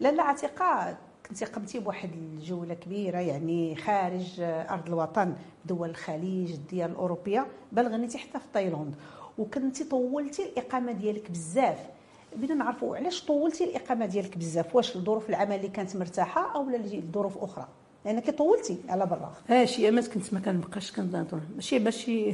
لاله 0.00 0.22
عتيقة 0.22 0.96
كنتي 1.28 1.44
قمتي 1.44 1.78
بواحد 1.78 2.10
الجولة 2.12 2.74
كبيرة 2.74 3.18
يعني 3.18 3.76
خارج 3.76 4.40
أرض 4.40 4.86
الوطن 4.86 5.34
دول 5.64 5.90
الخليج 5.90 6.52
الديار 6.52 6.90
الأوروبية 6.90 7.46
بل 7.72 7.88
غنيتي 7.88 8.18
حتى 8.18 8.38
في 8.38 8.44
تايلاند. 8.54 8.94
وكنتي 9.38 9.84
طولتي 9.84 10.42
الإقامة 10.42 10.92
ديالك 10.92 11.30
بزاف. 11.30 11.78
بغينا 12.36 12.54
نعرفوا 12.54 12.96
علاش 12.96 13.24
طولتي 13.24 13.64
الإقامة 13.64 14.06
ديالك 14.06 14.38
بزاف؟ 14.38 14.76
واش 14.76 14.96
لظروف 14.96 15.30
العمل 15.30 15.56
اللي 15.56 15.68
كانت 15.68 15.96
مرتاحة 15.96 16.54
أو 16.54 16.70
لظروف 16.70 17.38
أخرى؟ 17.38 17.68
لأنك 18.04 18.30
طولتي 18.30 18.78
على 18.88 19.06
برا. 19.06 19.32
آه 19.50 19.64
شي 19.64 19.82
ايامات 19.82 20.08
كنت 20.08 20.34
ما 20.34 20.40
كنبقاش 20.40 20.92
كنطول 20.92 21.40
ماشي 21.54 21.78
ماشي 21.78 22.32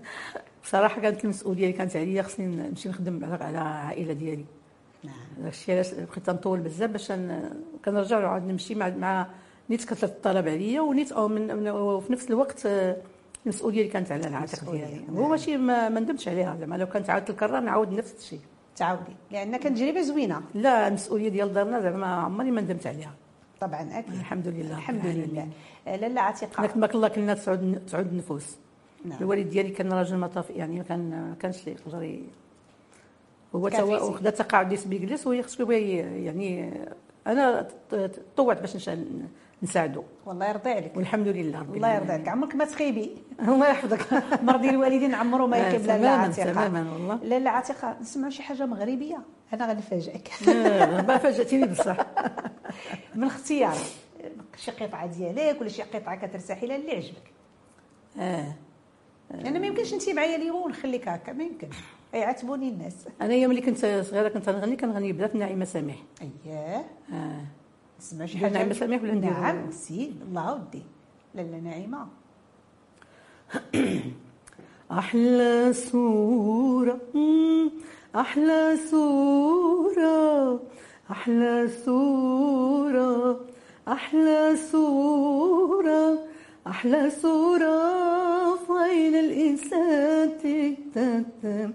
بصراحة 0.64 1.00
كانت 1.00 1.24
المسؤولية 1.24 1.62
اللي 1.66 1.72
كانت 1.72 1.96
عليا 1.96 2.22
خصني 2.22 2.46
نمشي 2.46 2.88
نخدم 2.88 3.24
على 3.24 3.50
العائلة 3.50 4.12
ديالي. 4.12 4.44
نعم. 5.04 5.14
داكشي 5.38 5.72
علاش 5.72 5.94
بقيت 5.94 6.30
نطول 6.30 6.60
بزاف 6.60 6.90
باش 6.90 7.12
كنرجع 7.84 8.18
نعاود 8.18 8.42
نمشي 8.42 8.74
مع 8.74 8.88
مع 8.88 9.26
نيت 9.70 9.84
كثرت 9.84 10.04
الطلب 10.10 10.48
عليا 10.48 10.80
ونيت 10.80 11.12
أو 11.12 11.28
من 11.28 11.68
وفي 11.68 12.12
نفس 12.12 12.30
الوقت 12.30 12.68
المسؤولية 13.46 13.80
اللي 13.80 13.92
كانت 13.92 14.12
على 14.12 14.26
العاتق 14.26 14.70
ديالي. 14.70 14.94
نعم. 14.94 15.16
هو 15.16 15.28
ماشي 15.28 15.56
ما, 15.56 15.88
ما 15.88 16.00
ندمتش 16.00 16.28
عليها 16.28 16.56
زعما 16.60 16.76
لو 16.76 16.86
كانت 16.86 17.10
عاودت 17.10 17.30
الكرة 17.30 17.60
نعاود 17.60 17.92
نفس 17.92 18.14
الشيء. 18.18 18.40
تعاودي. 18.76 19.16
لأن 19.30 19.56
كانت 19.56 19.78
تجربة 19.78 20.00
زوينة. 20.00 20.42
لا 20.54 20.88
المسؤولية 20.88 21.28
ديال 21.28 21.52
دارنا 21.52 21.80
زعما 21.80 22.06
عمري 22.06 22.50
ما 22.50 22.60
ندمت 22.60 22.86
عليها. 22.86 23.14
طبعا 23.60 23.98
أكيد. 23.98 24.14
الحمد 24.14 24.48
لله 24.48 24.76
الحمد 24.76 25.06
لله. 25.06 25.48
لاله 25.86 26.20
عتيقه 26.20 26.66
تبارك 26.66 26.94
الله 26.94 27.08
كلنا 27.08 27.34
تعود 27.34 27.86
تعود 27.90 28.06
النفوس 28.06 28.56
نعم. 29.04 29.18
الوالد 29.18 29.50
ديالي 29.50 29.70
كان 29.70 29.92
راجل 29.92 30.18
مطاف 30.18 30.50
يعني 30.50 30.84
كان 30.84 31.10
ما 31.10 31.36
كانش 31.40 31.66
يقدر 31.66 32.20
هو 33.54 33.70
وخدا 34.08 34.30
تقاعد 34.30 34.72
نسبي 34.72 34.98
جلس 34.98 35.26
وهي 35.26 35.42
خصو 35.42 35.70
يعني 35.70 36.70
أنا 37.26 37.68
طوعت 38.36 38.60
باش 38.60 38.90
نساعدو. 39.62 40.02
والله 40.26 40.48
يرضي 40.48 40.70
عليك. 40.70 40.96
والحمد 40.96 41.28
لله 41.28 41.60
ربي 41.60 41.76
الله 41.76 41.94
يرضي 41.94 42.12
عليك. 42.12 42.28
عمرك 42.28 42.54
ما 42.54 42.64
تخيبي. 42.64 43.16
الله 43.40 43.68
يحفظك. 43.68 44.24
مرضي 44.42 44.70
الوالدين 44.70 45.14
عمره 45.14 45.46
ما 45.46 45.56
يكب 45.56 45.86
لا 45.86 45.98
لا 45.98 46.10
عتيقه 46.10 46.52
تماما 46.52 46.92
والله. 46.92 47.18
لا 47.22 47.38
لا 47.38 47.50
عتيقه 47.50 47.96
نسمعوا 48.00 48.30
شي 48.30 48.42
حاجة 48.42 48.66
مغربية. 48.66 49.18
أنا 49.52 49.70
غنفاجئك. 49.70 50.28
ما 51.08 51.18
فاجأتيني 51.18 51.66
بصح. 51.66 51.96
من 53.14 53.24
اختيار 53.24 53.76
شي 54.56 54.70
قطعة 54.70 55.06
ديالك 55.06 55.60
ولا 55.60 55.68
شي 55.68 55.82
قطعة 55.82 56.26
كترتاحي 56.26 56.66
لها 56.66 56.76
اللي 56.76 56.90
عجبك. 56.96 57.32
آه. 58.18 58.54
أنا 59.34 59.58
ما 59.58 59.66
يمكنش 59.66 59.94
انت 59.94 60.08
معايا 60.10 60.36
اليوم 60.36 60.62
ونخليك 60.62 61.08
هكا 61.08 61.32
ما 61.32 61.44
يمكنش 61.44 61.76
يعاتبوني 62.14 62.68
الناس. 62.68 62.94
أنا 63.20 63.34
يوم 63.34 63.50
اللي 63.50 63.62
كنت 63.62 63.78
صغيرة 63.78 64.28
كنت 64.28 64.48
نغني 64.48 64.76
كنغني 64.76 65.12
بزاف 65.12 65.34
نعيمة 65.34 65.64
سامح 65.64 65.96
اييه 66.22 66.86
آه. 67.12 67.44
نسمع 68.00 68.26
شي 68.26 68.38
حاجة 68.38 68.52
نعيمة 68.52 68.72
سامح 68.72 69.02
ولا 69.02 69.12
ندير 69.14 69.30
نعم 69.30 69.70
سي 69.70 70.12
الله 70.22 70.54
ودي 70.54 70.82
لاله 71.34 71.58
نعيمة. 71.58 72.08
أحلى 74.92 75.72
صورة. 75.72 77.00
أحلى 78.16 78.76
صورة. 78.90 80.60
أحلى 81.10 81.68
صوره 81.84 83.40
أحلى 83.88 84.56
صوره 84.72 86.18
أحلى 86.66 87.10
صوره 87.10 88.56
في 88.56 88.72
عين 88.72 89.14
الإنسان 89.14 90.30
تكتب 90.38 91.72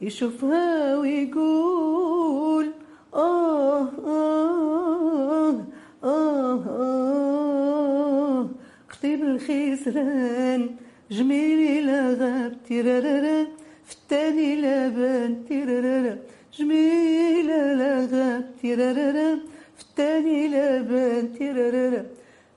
يشوفها 0.00 0.96
ويقول 0.98 2.70
آه 3.14 3.88
آه 4.06 5.64
آه 6.04 6.64
آه, 6.68 8.48
قطيب 8.90 9.22
الخسران 9.22 10.70
جميلي 11.10 11.80
لا 11.80 12.10
غاب 12.20 12.56
تيرارارا 12.68 13.46
في 13.84 13.92
الثاني 13.94 14.56
لابان 14.56 15.44
تيرارارا. 15.48 16.18
جميلة 16.58 17.72
لا 17.74 18.08
غاب 18.12 18.44
تيرارارا. 18.60 19.38
في 19.76 19.82
الثاني 19.82 20.48
لابان 20.48 21.32
تيرارارا. 21.38 22.04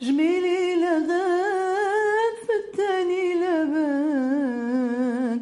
جميلي 0.02 0.76
لا 0.82 0.94
غاب 0.94 2.36
في 2.48 2.54
الثاني 2.68 3.34
لابان 3.42 5.42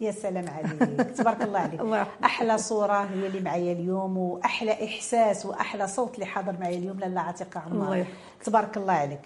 يا 0.00 0.10
سلام 0.12 0.44
عليك 0.48 1.10
تبارك 1.18 1.42
الله 1.42 1.58
عليك. 1.58 1.80
أحلى 2.24 2.58
صورة 2.58 2.92
هي 3.04 3.26
اللي 3.26 3.40
معايا 3.40 3.72
اليوم 3.72 4.18
وأحلى 4.18 4.84
إحساس 4.84 5.46
وأحلى 5.46 5.86
صوت 5.86 6.14
اللي 6.14 6.26
حاضر 6.26 6.56
معايا 6.60 6.78
اليوم 6.78 6.98
لاله 7.00 7.20
عتيقه 7.20 7.60
عمار 7.60 8.06
تبارك 8.44 8.76
الله 8.76 8.92
عليك. 8.92 9.20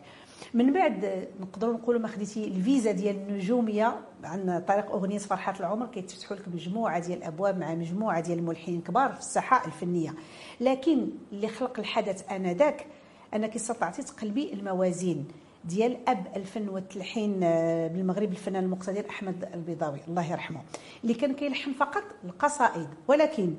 من 0.55 0.73
بعد 0.73 1.29
نقدروا 1.41 1.75
نقولوا 1.75 2.01
ما 2.01 2.09
خديتي 2.09 2.45
الفيزا 2.45 2.93
ديال 2.93 3.17
النجومية 3.17 4.01
عن 4.25 4.65
طريق 4.69 4.91
أغنية 4.91 5.19
فرحات 5.19 5.61
العمر 5.61 5.87
كيتفتحوا 5.87 6.37
لك 6.37 6.49
مجموعه 6.49 6.99
ديال 6.99 7.19
الأبواب 7.19 7.59
مع 7.59 7.75
مجموعة 7.75 8.21
ديال 8.21 8.39
الملحنين 8.39 8.81
كبار 8.81 9.13
في 9.13 9.19
الساحة 9.19 9.67
الفنية. 9.67 10.15
لكن 10.61 11.09
اللي 11.33 11.49
خلق 11.49 11.79
الحدث 11.79 12.33
آنذاك 12.33 12.87
أنك 13.35 13.55
استطعتي 13.57 14.03
تقلبي 14.03 14.53
الموازين 14.53 15.25
ديال 15.65 16.09
أب 16.09 16.27
الفن 16.37 16.69
والتلحين 16.69 17.41
آه، 17.43 17.89
بالمغرب 17.89 18.31
الفنان 18.33 18.65
المقتدر 18.65 19.05
أحمد 19.11 19.49
البيضاوي 19.55 20.01
الله 20.09 20.33
يرحمه 20.33 20.61
اللي 21.03 21.15
كان 21.15 21.35
كيلحن 21.35 21.73
فقط 21.73 22.03
القصائد. 22.25 22.89
ولكن 23.09 23.55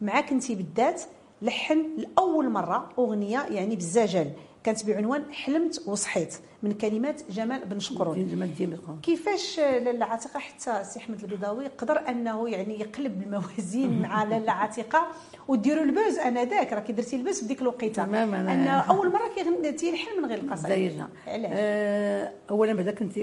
معك 0.00 0.32
انت 0.32 0.52
بالذات 0.52 1.02
لحن 1.42 1.86
لأول 1.96 2.50
مرة 2.50 2.88
أغنية 2.98 3.46
يعني 3.50 3.74
بالزجل 3.74 4.30
كانت 4.66 4.84
بعنوان 4.86 5.32
حلمت 5.32 5.82
وصحيت. 5.86 6.34
من 6.66 6.72
كلمات 6.72 7.22
جمال 7.30 7.64
بن 7.64 7.78
شكرون. 7.78 8.28
جمال 8.28 8.54
كيفاش 9.02 9.58
لاله 9.58 10.04
عتيقه 10.04 10.38
حتى 10.38 10.84
سي 10.84 10.98
أحمد 10.98 11.22
البيضاوي 11.22 11.66
قدر 11.66 12.08
أنه 12.08 12.48
يعني 12.48 12.80
يقلب 12.80 13.22
الموازين 13.22 13.98
مع 14.02 14.24
لاله 14.24 14.52
عتيقه 14.52 15.06
وديروا 15.48 15.84
ال 15.84 15.91
buzz 15.91 16.18
أنا 16.18 16.44
ذاك 16.44 16.72
راكي 16.72 16.92
درتي 16.92 17.16
ال 17.16 17.21
buzz 17.21 17.40
في 17.40 17.46
ديك 17.46 17.62
الوقيتة. 17.62 18.04
تماما 18.04 18.40
أن 18.40 18.66
أول 18.66 19.12
مرة 19.12 19.70
تيلحن 19.70 20.22
من 20.22 20.28
غير 20.28 20.38
القصائد 20.38 21.04
علاش؟ 21.26 21.50
آه 21.52 22.32
اولا 22.50 22.72
بعدا 22.72 22.90
كنت 22.90 23.18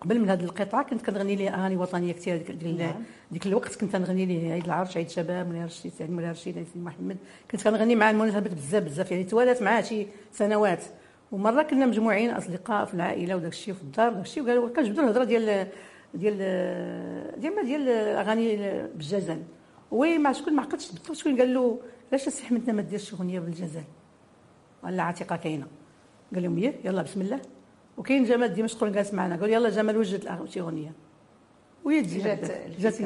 قبل 0.00 0.20
من 0.20 0.30
هذه 0.30 0.44
القطعة 0.44 0.82
كنت 0.82 1.06
كنغني 1.06 1.36
ليه 1.36 1.54
أغاني 1.54 1.76
وطنية 1.76 2.12
كثير 2.12 2.36
ديك 2.36 2.80
نعم. 2.80 3.02
ديك 3.30 3.46
الوقت 3.46 3.74
كنت 3.74 3.96
كنغني 3.96 4.26
ليه 4.26 4.52
عيد 4.52 4.64
العرش 4.64 4.96
عيد 4.96 5.06
الشباب 5.06 5.68
سعيد 5.68 6.10
مولاي 6.10 6.30
رشيد 6.30 6.54
سيدي 6.54 6.66
محمد. 6.76 7.16
كنت 7.50 7.64
كنغني 7.64 7.94
مع 7.94 8.10
المناسبات 8.10 8.54
بزاف 8.54 8.82
بزاف. 8.82 9.10
يعني 9.10 9.24
توالت 9.24 9.62
معاه 9.62 9.82
شي 9.82 10.06
سنوات. 10.32 10.84
ومرة 11.32 11.62
كنا 11.62 11.86
مجموعين 11.86 12.30
أصدقاء 12.30 12.84
في 12.84 12.94
العائلة 12.94 13.36
وداك 13.36 13.52
الشيء 13.52 13.74
في 13.74 13.82
الدار 13.82 14.12
وداك 14.12 14.24
الشيء 14.24 14.42
وقالوا 14.42 14.68
كنجبدوا 14.68 15.04
الهضرة 15.04 15.24
ديال 15.24 15.66
ديال 16.14 16.36
ديما 17.40 17.62
ديال 17.62 17.88
الأغاني 17.88 18.56
بالزجل. 18.94 19.42
وي 19.90 20.18
ما 20.18 20.32
شكون 20.32 20.52
ما 20.52 20.62
عقلتش 20.62 20.92
بالضبط 20.92 21.12
شكون 21.12 21.38
قال 21.38 21.54
له 21.54 21.78
علاش 22.08 22.26
السي 22.26 22.44
حمدنا 22.44 22.72
ما 22.72 22.82
ديرش 22.82 23.14
أغنية 23.14 23.40
بالزجل؟ 23.40 23.84
ولا 24.84 25.02
عتيقه 25.02 25.36
كاينة. 25.36 25.66
قال 26.34 26.42
لهم 26.42 26.58
يلا 26.58 27.02
بسم 27.02 27.20
الله. 27.20 27.40
وكاين 27.96 28.24
جمال 28.24 28.54
دمشق 28.54 28.84
جالس 28.84 29.14
معنا 29.14 29.36
قال 29.36 29.50
يلا 29.50 29.68
جمال 29.68 29.96
وجد 29.96 30.44
شي 30.44 30.60
أغنية. 30.60 30.92
ويجي 31.84 32.18
جات 32.18 32.40
جات 32.78 33.00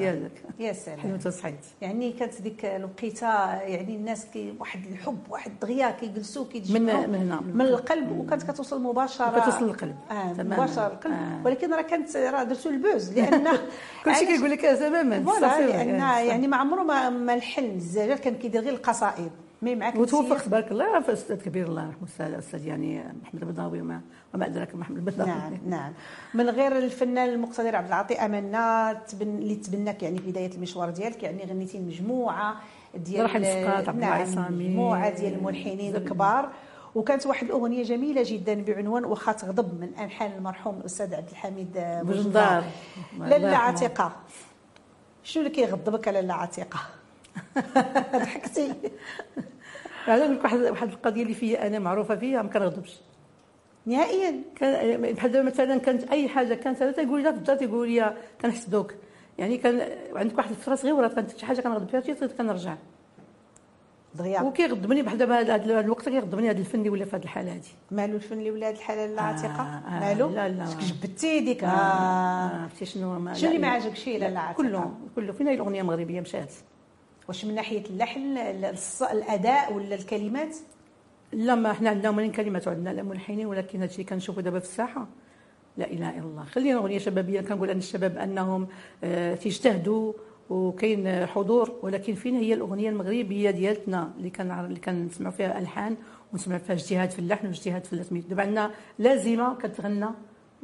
يا 0.61 0.73
سلام. 0.73 1.00
حلمت 1.00 1.26
وصحيت 1.26 1.54
يعني 1.81 2.12
كانت 2.12 2.43
ديك 2.43 2.64
الوقيتة 2.64 3.54
يعني 3.54 3.97
الناس 3.97 4.26
كي 4.33 4.54
واحد 4.61 4.87
الحب 4.87 5.19
واحد 5.31 5.50
الدغيا 5.50 5.90
كيجلسوا 5.90 6.45
كيتجمعوا. 6.52 7.07
من 7.07 7.14
هنا 7.14 7.40
من 7.40 7.61
القلب 7.61 8.19
وكانت 8.19 8.43
كتوصل 8.50 8.83
مباشرة. 8.83 9.40
كتوصل 9.40 9.66
للقلب. 9.66 9.97
آه 10.11 10.33
مباشرة 10.43 10.88
للقلب. 10.88 11.12
آه. 11.12 11.40
ولكن 11.45 11.75
راه 11.75 11.83
كانت 11.83 12.16
راه 12.16 12.42
درتوا 12.42 12.70
البوز 12.70 13.12
لأن 13.12 13.49
كلشي 14.05 14.27
كيقول 14.27 14.51
لك 14.51 14.61
تماما 14.61 15.14
لأن 15.14 15.99
يعني 16.29 16.49
ما 16.49 16.57
عمره 16.57 16.83
ما 17.11 17.35
الحل 17.35 17.64
الزجاج 17.64 18.18
كان 18.18 18.35
كيدير 18.35 18.61
غير 18.61 18.72
القصائد. 18.72 19.31
مي 19.62 19.75
معك 19.75 19.97
وتوفق 19.97 20.43
تبارك 20.43 20.73
الله 20.73 21.01
في 21.01 21.12
أستاذ 21.12 21.43
كبير 21.43 21.67
الله 21.67 21.87
يرحمه 21.87 22.29
الاستاذ 22.29 22.67
يعني 22.67 23.05
محمد 23.23 23.43
البيضاوي 23.43 23.81
وما 23.81 24.01
وما 24.35 24.47
أدراك 24.47 24.75
محمد 24.75 24.97
البيضاوي 24.97 25.31
نعم 25.31 25.59
نعم. 25.67 25.93
من 26.35 26.51
غير 26.51 26.79
الفنان 26.79 27.29
المقتدر 27.29 27.77
عبد 27.77 27.87
العاطي 27.87 28.14
امنا 28.14 28.90
اللي 29.21 29.57
تبناك 29.57 30.03
يعني 30.03 30.19
في 30.19 30.31
بداية 30.31 30.55
المشوار 30.55 30.90
ديالك 30.90 31.23
يعني 31.23 31.45
غنيتي 31.45 31.81
مجموعه 31.81 32.57
ديال 32.95 33.25
رحل 33.25 33.45
السقاط 33.45 33.88
عبد 33.88 33.99
نعم 33.99 34.53
مجموعه 34.59 35.11
ديال 35.11 35.35
الملحنين 35.35 35.97
الكبار. 35.97 36.49
وكانت 36.95 37.27
واحد 37.27 37.47
الأغنية 37.47 37.83
جميلة 37.83 38.23
جدا 38.25 38.62
بعنوان 38.62 39.05
واخا 39.05 39.33
تغضب 39.33 39.81
من 39.81 39.95
انحان 39.95 40.33
المرحوم 40.33 40.81
الأستاذ 40.81 41.14
عبد 41.14 41.31
الحميد 41.31 41.73
بوجدار 41.77 42.64
لاله 43.19 43.57
عتيقة. 43.57 44.12
شنو 45.23 45.43
اللي 45.43 45.55
كيغضبك 45.55 46.09
على 46.09 46.21
لاله 46.21 46.35
عتيقة؟ 46.35 46.81
ضحكتي 48.14 48.73
أنا 50.09 50.16
نقول 50.16 50.35
لك 50.37 50.44
واحد 50.44 50.59
واحد 50.59 50.88
القضية 50.88 51.23
اللي 51.23 51.35
فيا 51.35 51.66
أنا 51.66 51.79
معروفة 51.79 52.16
فيها 52.16 52.42
ما 52.42 52.49
كنغضبش. 52.49 53.01
نهائيا. 53.87 54.42
كان 54.57 55.12
بحال 55.12 55.44
مثلا 55.44 55.79
كانت 55.79 56.05
أي 56.11 56.29
حاجة 56.29 56.55
كانت 56.55 56.83
أنا 56.83 56.90
تقول 56.92 57.23
لي 57.23 57.33
تبدأ 57.33 57.55
تقول 57.55 57.88
لي 57.90 58.16
كنحسدوك 58.42 58.94
يعني 59.38 59.57
كان 59.57 59.88
عندك 60.16 60.38
واحد 60.38 60.51
الفترة 60.51 60.75
صغيرة 60.75 61.09
كانت 61.09 61.37
شي 61.37 61.47
حاجة 61.47 61.61
كنغضب 61.61 62.01
فيها 62.03 62.27
كنرجع. 62.27 62.77
دغيا 64.14 64.40
وكيغضبني 64.42 65.03
بحال 65.03 65.18
دابا 65.18 65.40
هذا 65.40 65.81
الوقت 65.81 66.09
كيغضبني 66.09 66.51
هذا 66.51 66.59
الفن 66.59 66.79
اللي 66.79 66.90
ولا 66.90 67.05
في 67.05 67.16
هذه 67.16 67.23
الحالة 67.23 67.53
هذه 67.53 67.62
مالو 67.90 68.16
الفن 68.16 68.38
اللي 68.38 68.51
ولا 68.51 68.68
هذه 68.68 68.75
الحالة 68.75 69.05
العتيقه 69.05 69.62
آه 69.62 69.83
آه 69.88 70.01
مالو؟ 70.01 70.29
لا 70.31 70.49
لا. 70.49 70.64
جبدتي 70.64 71.40
ديك 71.40 71.64
آه 71.64 71.68
عرفتي 72.62 72.85
شنو؟ 72.85 73.18
ما 73.18 73.35
شنو 73.35 73.51
اللي 73.51 73.61
ما 73.62 73.68
عجبكش 73.68 74.09
لا 74.09 74.31
لا 74.31 74.53
كله 74.53 74.94
كله. 75.16 75.33
فين 75.33 75.49
هي 75.49 75.55
الاغنيه 75.55 75.81
المغربيه 75.81 76.20
مشات 76.20 76.53
واش 77.29 77.45
من 77.45 77.55
ناحية 77.55 77.83
اللحن 77.91 78.39
الأداء 79.13 79.73
ولا 79.73 79.95
الكلمات؟ 79.95 80.57
لا 81.33 81.55
ما 81.55 81.71
إحنا 81.71 81.91
عندنا 81.91 82.11
مليون 82.11 82.33
كلمات 82.33 82.69
وعندنا 82.69 83.03
ملحنين 83.03 83.47
ولكن 83.47 83.81
هادشي 83.81 83.95
اللي 83.95 84.05
كنشوفوا 84.11 84.43
دابا 84.43 84.59
في 84.59 84.65
الساحة 84.65 85.07
لا 85.77 85.91
إله 85.91 86.11
إلا 86.11 86.25
الله. 86.25 86.45
خلينا 86.45 86.79
أغنية 86.79 86.99
شبابية 86.99 87.41
كنقول 87.41 87.71
أن 87.71 87.79
الشباب 87.79 88.19
أنهم 88.19 88.67
آه 89.05 89.35
تيجتهدوا 89.35 90.13
وكاين 90.51 91.27
حضور 91.27 91.73
ولكن 91.83 92.15
فين 92.15 92.35
هي 92.37 92.55
الأغنية 92.55 92.89
المغربية 92.91 93.51
ديالتنا 93.51 94.13
اللي 94.19 94.31
كان 94.31 94.51
اللي 94.51 94.81
كنسمعوا 94.81 95.33
فيها 95.33 95.59
ألحان 95.59 95.97
ونسمع 96.33 96.59
فيها 96.59 96.75
اجتهاد 96.75 97.11
في 97.11 97.19
اللحن 97.19 97.47
واجتهاد 97.47 97.85
في 97.85 98.03
سميتو 98.05 98.29
دابا 98.29 98.43
عندنا 98.43 98.71
لازمة 98.99 99.55
كتغنى 99.55 100.07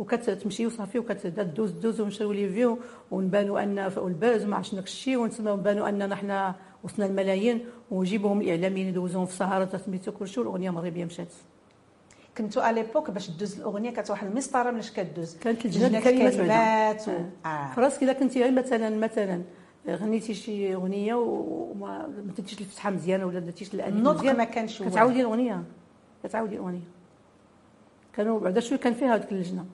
وكتمشي 0.01 0.67
وصافي 0.67 0.99
وكتدوز 0.99 1.71
دوز 1.71 2.01
ونشريو 2.01 2.33
les 2.33 2.49
vues 2.49 2.79
ونبانوا 3.11 3.63
أن 3.63 3.79
الباز 3.79 4.45
ما 4.45 4.57
عرفتش 4.57 4.79
الشيء 4.79 5.17
ونبانوا 5.17 5.89
اننا 5.89 6.17
حنا 6.17 6.55
وصلنا 6.85 7.07
الملايين 7.07 7.65
ونجيبوهم 7.91 8.41
الإعلاميين 8.41 8.89
يدوزوهم 8.89 9.27
في 9.27 9.37
سهرات 9.37 9.77
سميتو 9.77 10.13
كلشي 10.13 10.41
والأغنية 10.41 10.71
المغربيه 10.71 11.05
مشات. 11.05 11.33
كنتو 12.39 12.61
اليبوك 12.61 13.11
باش 13.11 13.31
دوز 13.31 13.59
الأغنية 13.59 13.91
كانت 13.91 14.11
واحد 14.11 14.27
المسطرة 14.27 14.71
ملاش 14.71 14.91
كدوز 14.91 15.37
كانت 15.37 15.65
الجنة 15.65 15.99
الكلمات 15.99 17.09
و... 17.09 17.11
آه. 17.11 17.49
آه. 17.49 17.73
فراسك 17.77 18.03
الا 18.03 18.13
كنتي 18.13 18.51
مثلا 18.51 18.97
مثلا 18.97 19.43
غنيتي 19.89 20.35
شي 20.35 20.75
أغنية 20.75 21.15
وما 21.15 22.09
درتيش 22.37 22.61
الفتحة 22.61 22.91
مزيانة 22.91 23.27
ولا 23.27 23.41
درتيش 23.41 23.75
الاداء 23.75 24.15
مزيان 24.15 24.37
ما 24.37 24.45
كانش 24.45 24.83
كتعاودي 24.83 25.21
الأغنية. 25.21 25.63
كتعاودي 26.25 26.55
الأغنية. 26.55 26.89
كانوا 28.13 28.41
بعدا 28.41 28.61
شوية 28.61 28.79
كان 28.79 28.95
فيها 28.95 29.15
هذيك 29.15 29.33
اللجنة. 29.33 29.65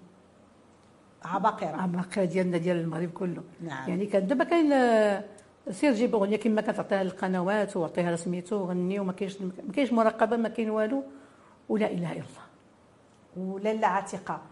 عباقره 1.24 1.76
عباقره 1.82 2.24
ديالنا 2.24 2.58
ديال 2.58 2.76
المغرب 2.76 3.10
كله. 3.10 3.42
نعم. 3.60 3.88
يعني 3.88 4.06
كان 4.06 4.26
دابا 4.26 4.44
كاين 4.44 4.70
سير 5.70 5.92
جيب 5.92 6.14
اغنيه 6.14 6.36
كما 6.36 6.60
كتعطيها 6.60 7.04
للقنوات 7.04 7.76
وعطيها 7.76 8.16
سميتو 8.16 8.56
غني 8.56 8.98
وما 8.98 9.12
كاينش 9.12 9.40
ما 9.40 9.72
كاينش 9.74 9.92
مراقبة 9.92 10.36
ما 10.36 10.48
كاين 10.48 10.70
والو. 10.70 11.02
ولا 11.68 11.90
إله 11.90 12.12
إلا 12.12 12.22
الله. 12.22 12.46
ولاله 13.36 13.86
عتيقة. 13.86 14.42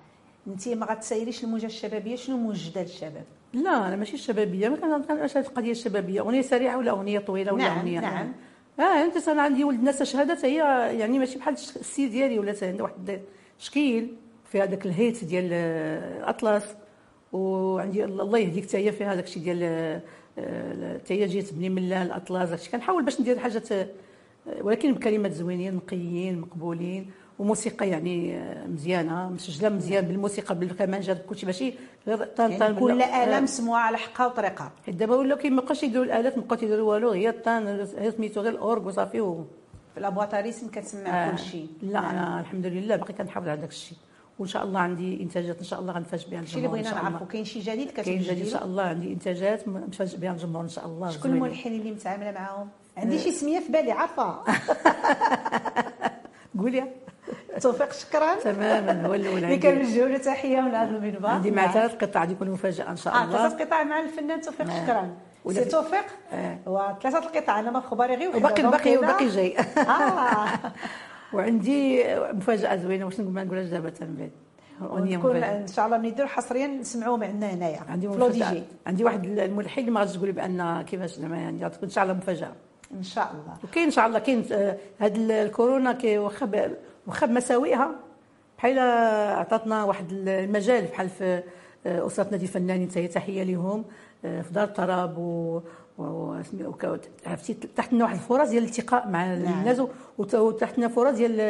انت 0.46 0.68
ما 0.68 0.86
غتسيريش 0.86 1.44
الموجة 1.44 1.66
الشبابية 1.66 2.16
شنو 2.16 2.36
موجدة 2.36 2.82
للشباب؟ 2.82 3.24
لا 3.52 3.88
أنا 3.88 3.96
ماشي 3.96 4.14
الشبابية. 4.14 4.68
ما 4.68 4.76
كنعرفش 4.76 5.36
هذه 5.36 5.46
القضية 5.46 5.70
الشبابية. 5.70 6.20
أغنية 6.20 6.42
سريعة 6.42 6.78
ولا 6.78 6.90
أغنية 6.90 7.18
طويلة 7.18 7.52
ولا 7.52 7.64
نعم 7.64 7.78
أغنية؟ 7.78 8.00
نعم. 8.00 8.32
آه 8.80 9.04
أنت 9.04 9.28
أنا 9.28 9.42
عندي 9.42 9.64
ولد 9.64 9.82
ناس 9.82 10.02
شهادة 10.02 10.38
هي 10.48 10.56
يعني 10.98 11.18
ماشي 11.18 11.38
بحال 11.38 11.54
السي 11.54 12.08
ديالي 12.08 12.38
ولا 12.38 12.54
عندها 12.62 12.82
واحد 12.82 13.20
التشكيل 13.54 14.16
في 14.54 14.62
هذاك 14.62 14.86
الهيت 14.86 15.24
ديال 15.24 15.52
الأطلس 15.52 16.64
وعندي 17.32 18.04
الله 18.04 18.38
يهديك 18.38 18.68
حتى 18.68 18.76
هي 18.76 18.92
في 18.92 19.04
هذاك 19.04 19.24
الشيء 19.24 19.42
ديال 19.42 20.00
حتى 21.00 21.14
هي 21.14 21.26
جيت 21.26 21.48
تبني 21.48 21.68
من 21.68 21.92
الأطلس 21.92 22.50
داكشي. 22.50 22.70
كنحاول 22.70 23.04
باش 23.04 23.20
ندير 23.20 23.38
حاجات 23.38 23.68
ولكن 24.60 24.92
بكلمات 24.92 25.32
زوينين 25.32 25.74
نقيين 25.74 26.38
مقبولين 26.38 27.10
وموسيقى 27.38 27.88
يعني 27.88 28.40
مزيانة. 28.66 29.28
مسجله 29.28 29.68
مزيان 29.68 30.04
بالموسيقى 30.04 30.58
بالكمانجه 30.58 31.18
كلشي 31.28 31.46
ماشي 31.46 31.74
غير 32.06 32.24
طان 32.24 32.50
يعني 32.50 32.60
طان 32.60 32.74
كل 32.74 33.02
آلة 33.02 33.40
مسموعة 33.40 33.80
على 33.80 33.98
حقها 33.98 34.26
وطريقها 34.26 34.72
دابا 34.88 35.16
ولاو 35.16 35.38
كيبقاوش 35.38 35.82
يديروا 35.82 36.04
الآلات 36.04 36.38
ما 36.38 36.44
يديروا 36.62 36.92
والو 36.92 37.10
هي 37.10 37.28
الطان 37.28 37.86
سميتو 38.16 38.40
غير 38.40 38.52
الأورغ 38.52 38.88
وصافي 38.88 39.44
في 39.94 40.00
لابواتاريسم 40.00 40.68
كتسمع 40.68 41.26
آه. 41.26 41.30
كل 41.30 41.38
شيء 41.38 41.68
لا. 41.82 41.98
أنا 42.10 42.40
الحمد 42.40 42.66
لله 42.66 42.96
باقي 42.96 43.12
كنحافظ 43.12 43.48
على 43.48 43.60
داك 43.60 43.70
الشيء 43.70 43.98
وإن 44.38 44.48
شاء 44.48 44.64
الله 44.64 44.80
عندي 44.80 45.22
إنتاجات 45.22 45.58
إن 45.58 45.64
شاء 45.64 45.80
الله 45.80 45.92
غنفاجئ 45.92 46.30
بها 46.30 46.40
الجمهور 46.40 46.46
شي 46.52 46.56
اللي 46.56 46.68
بغينا 46.68 47.02
نعرفوا 47.02 47.26
كاين 47.26 47.44
شي 47.44 47.60
جديد 47.60 47.90
كاين 47.90 48.20
جديد 48.22 48.44
إن 48.44 48.50
شاء 48.50 48.64
الله 48.64 48.82
عندي 48.82 49.12
إنتاجات 49.12 49.68
نفاجئ 49.68 50.16
بها 50.18 50.32
الجمهور 50.32 50.64
إن 50.64 50.68
شاء 50.68 50.86
الله 50.86 51.10
شكون 51.10 51.30
الملحنين 51.30 51.80
اللي 51.80 51.92
متعاملة 51.92 52.30
معاهم؟ 52.30 52.68
عندي 52.96 53.18
شي 53.18 53.32
سمية 53.32 53.60
في 53.60 53.72
بالي 53.72 53.92
عارفه 53.92 54.36
قولي. 56.58 56.84
توفيق 57.60 57.92
شكرا 57.92 58.34
تماما 58.34 59.06
هو 59.06 59.14
الأول 59.14 59.44
اللي 59.44 59.56
كنوجهوا 59.58 60.08
له 60.08 60.18
تحية 60.18 60.60
من 60.60 60.74
هذا 60.74 60.96
المنبر. 60.96 61.26
عندي 61.28 61.50
مع 61.50 61.72
ثلاث 61.72 61.94
قطع 61.94 62.20
غادي 62.20 62.32
يكونوا 62.32 62.54
مفاجأة 62.54 62.90
إن 62.90 62.96
شاء 62.96 63.24
الله. 63.24 63.44
آه 63.44 63.48
ثلاث 63.48 63.62
قطع 63.62 63.82
مع 63.82 64.00
الفنان 64.00 64.40
توفيق 64.40 64.66
نعم. 64.66 64.82
شكرا 64.86 65.16
سي 65.48 65.64
توفيق 65.64 66.04
آه. 66.32 66.58
وثلاثه 66.66 67.18
القطع 67.18 67.60
أنا 67.60 67.70
ما 67.70 67.80
خبري 67.80 68.14
غير 68.14 68.36
وباقي 68.36 68.62
باقي 68.62 68.96
باقي 68.96 69.28
جاي. 69.28 69.56
آه. 69.78 70.46
وعندي 71.34 72.04
مفاجأة 72.32 72.76
زوينة 72.76 73.04
واش 73.04 73.20
نقول 73.20 73.32
ما 73.32 73.44
نقولهاش 73.44 73.68
دابا 73.68 73.90
تنبات 73.90 74.30
ونكون 74.80 75.36
إن 75.36 75.66
شاء 75.66 75.86
الله 75.86 75.98
نديروا 75.98 76.28
حصريا 76.28 76.66
نسمعوه 76.66 77.16
معنا 77.16 77.54
هنايا. 77.54 77.80
عندي 77.88 78.08
مفاجأة. 78.08 78.62
عندي 78.86 79.04
واحد 79.04 79.24
الملحن 79.24 79.90
ما 79.90 80.00
غاديش 80.00 80.16
تقولي 80.16 80.32
بأن 80.32 80.82
كيفاش 80.82 81.14
زعما 81.14 81.36
يعني 81.36 81.58
تكون 81.58 81.78
إن 81.82 81.90
شاء 81.90 82.04
الله 82.04 82.14
مفاجأة. 82.14 82.52
إن 82.94 83.02
شاء 83.02 83.30
الله. 83.32 83.56
وكاين 83.64 83.84
إن 83.84 83.90
شاء 83.90 84.06
الله 84.06 84.18
كاين 84.18 84.44
هذه 84.98 85.42
الكورونا 85.42 85.92
كي 85.92 86.18
واخا 86.18 86.70
واخا 87.06 87.26
بمساوئها 87.26 87.90
بحال 88.58 88.78
عطاتنا 89.38 89.84
واحد 89.84 90.12
المجال 90.12 90.84
بحال 90.84 91.08
في 91.08 91.42
اسره 91.86 92.28
نادي 92.30 92.44
الفنانين 92.44 92.88
تحية 92.88 93.42
لهم 93.42 93.84
في 94.22 94.48
دار 94.52 94.64
الطرب 94.64 95.18
تحت 97.76 97.92
واحد 97.92 98.14
الفرص 98.14 98.48
ديال 98.48 98.62
الالتقاء 98.62 99.08
مع 99.08 99.34
نعم. 99.34 99.60
الناس 99.60 99.82
وتحت 100.18 100.78
لنا 100.78 100.88
فرص 100.88 101.16
ديال 101.16 101.40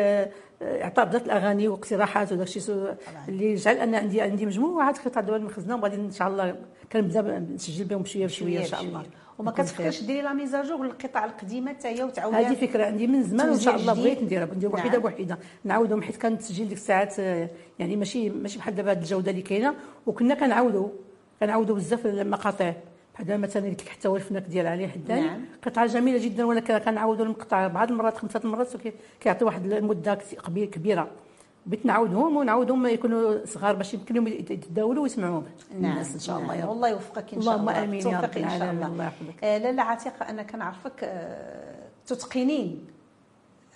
اعطاء 0.62 1.04
بذات 1.04 1.24
الاغاني 1.24 1.68
واقتراحات 1.68 2.32
وداك 2.32 2.46
الشيء. 2.46 2.94
اللي 3.28 3.54
جعل 3.54 3.76
أن 3.76 3.94
عندي 3.94 4.20
عندي 4.20 4.46
مجموعة 4.46 5.04
قطع 5.04 5.20
دول 5.20 5.36
المخزنه 5.36 5.76
وغادي 5.76 5.96
إن 5.96 6.10
شاء 6.10 6.28
الله 6.28 6.56
كنبدا 6.92 7.38
نسجل 7.38 7.84
بهم 7.84 8.02
بشوية 8.02 8.26
بشوية 8.26 8.60
إن 8.60 8.64
شاء 8.64 8.80
الله. 8.80 9.02
وما 9.38 9.50
كتفكرش 9.50 10.02
ديري 10.02 10.22
لا 10.22 10.32
ميزاجور 10.32 10.84
للقطع 10.84 11.24
القديمة 11.24 11.70
حتى 11.70 11.88
هي 11.88 12.02
وتعاودي 12.02 12.36
هذه 12.36 12.54
فكرة 12.54 12.86
عندي 12.86 13.06
من 13.06 13.22
زمان 13.22 13.48
وإن 13.48 13.60
شاء 13.60 13.76
الله 13.76 13.94
بغيت 13.94 14.22
نديرها. 14.22 14.54
ندير 14.54 14.74
وحده 14.74 14.90
نعم. 14.90 15.00
بوحده 15.00 15.38
نعاودهم 15.64 16.02
حيت 16.02 16.16
كان 16.16 16.32
التسجيل 16.32 16.68
ديك 16.68 16.78
الساعات 16.78 17.18
يعني 17.78 17.96
ماشي 17.96 18.30
ماشي 18.30 18.58
بحال 18.58 18.74
دابا 18.74 18.92
هذه 18.92 18.98
الجودة 18.98 19.30
اللي 19.30 19.42
كاينة. 19.42 19.74
وكنا 20.06 20.34
كنعاودوا 20.34 20.88
كنعاودوا 21.40 21.76
بزاف 21.76 22.06
المقاطع. 22.06 22.72
بحال 23.14 23.40
مثلا 23.40 23.66
اللي 23.66 23.76
حتى 23.88 24.08
هو 24.08 24.16
الفناك 24.16 24.42
ديال 24.42 24.66
علي 24.66 24.88
حداني. 24.88 25.26
نعم. 25.26 25.44
قطعة 25.62 25.86
جميلة 25.86 26.24
جدا 26.24 26.44
ولكن 26.44 26.78
كنعاودوا 26.78 27.24
المقطع 27.24 27.66
بعض 27.66 27.90
المرات 27.90 28.18
خمسة 28.18 28.40
المرات 28.44 28.68
كيعطي 29.20 29.44
واحد 29.44 29.72
المدة 29.72 30.18
كبيرة. 30.48 31.10
بغيت 31.66 31.86
نعاودهم 31.86 32.36
ونعاودهم 32.36 32.86
يكونوا 32.86 33.46
صغار 33.46 33.74
باش 33.74 33.94
يمكن 33.94 34.14
لهم 34.14 34.26
يتداولوا 34.26 35.02
ويسمعوا 35.02 35.42
نعم. 35.80 35.92
الناس 35.92 36.14
إن 36.14 36.20
شاء 36.20 36.38
الله. 36.38 36.54
يا 36.54 36.64
رب 36.64 36.72
الله 36.72 36.88
يوفقك 36.88 37.34
إن 37.34 37.42
شاء 37.42 37.56
الله. 37.56 37.72
اللهم 37.72 37.84
آمين 37.84 38.06
يا 38.06 38.20
رب 38.20 38.36
الله, 38.36 38.86
الله 38.86 39.04
يحفظك. 39.04 39.44
آه 39.44 39.58
لاله 39.58 39.82
عتيقة 39.82 40.30
أنا 40.30 40.42
كنعرفك 40.42 41.04
آه 41.04 41.88
تتقنين. 42.06 42.86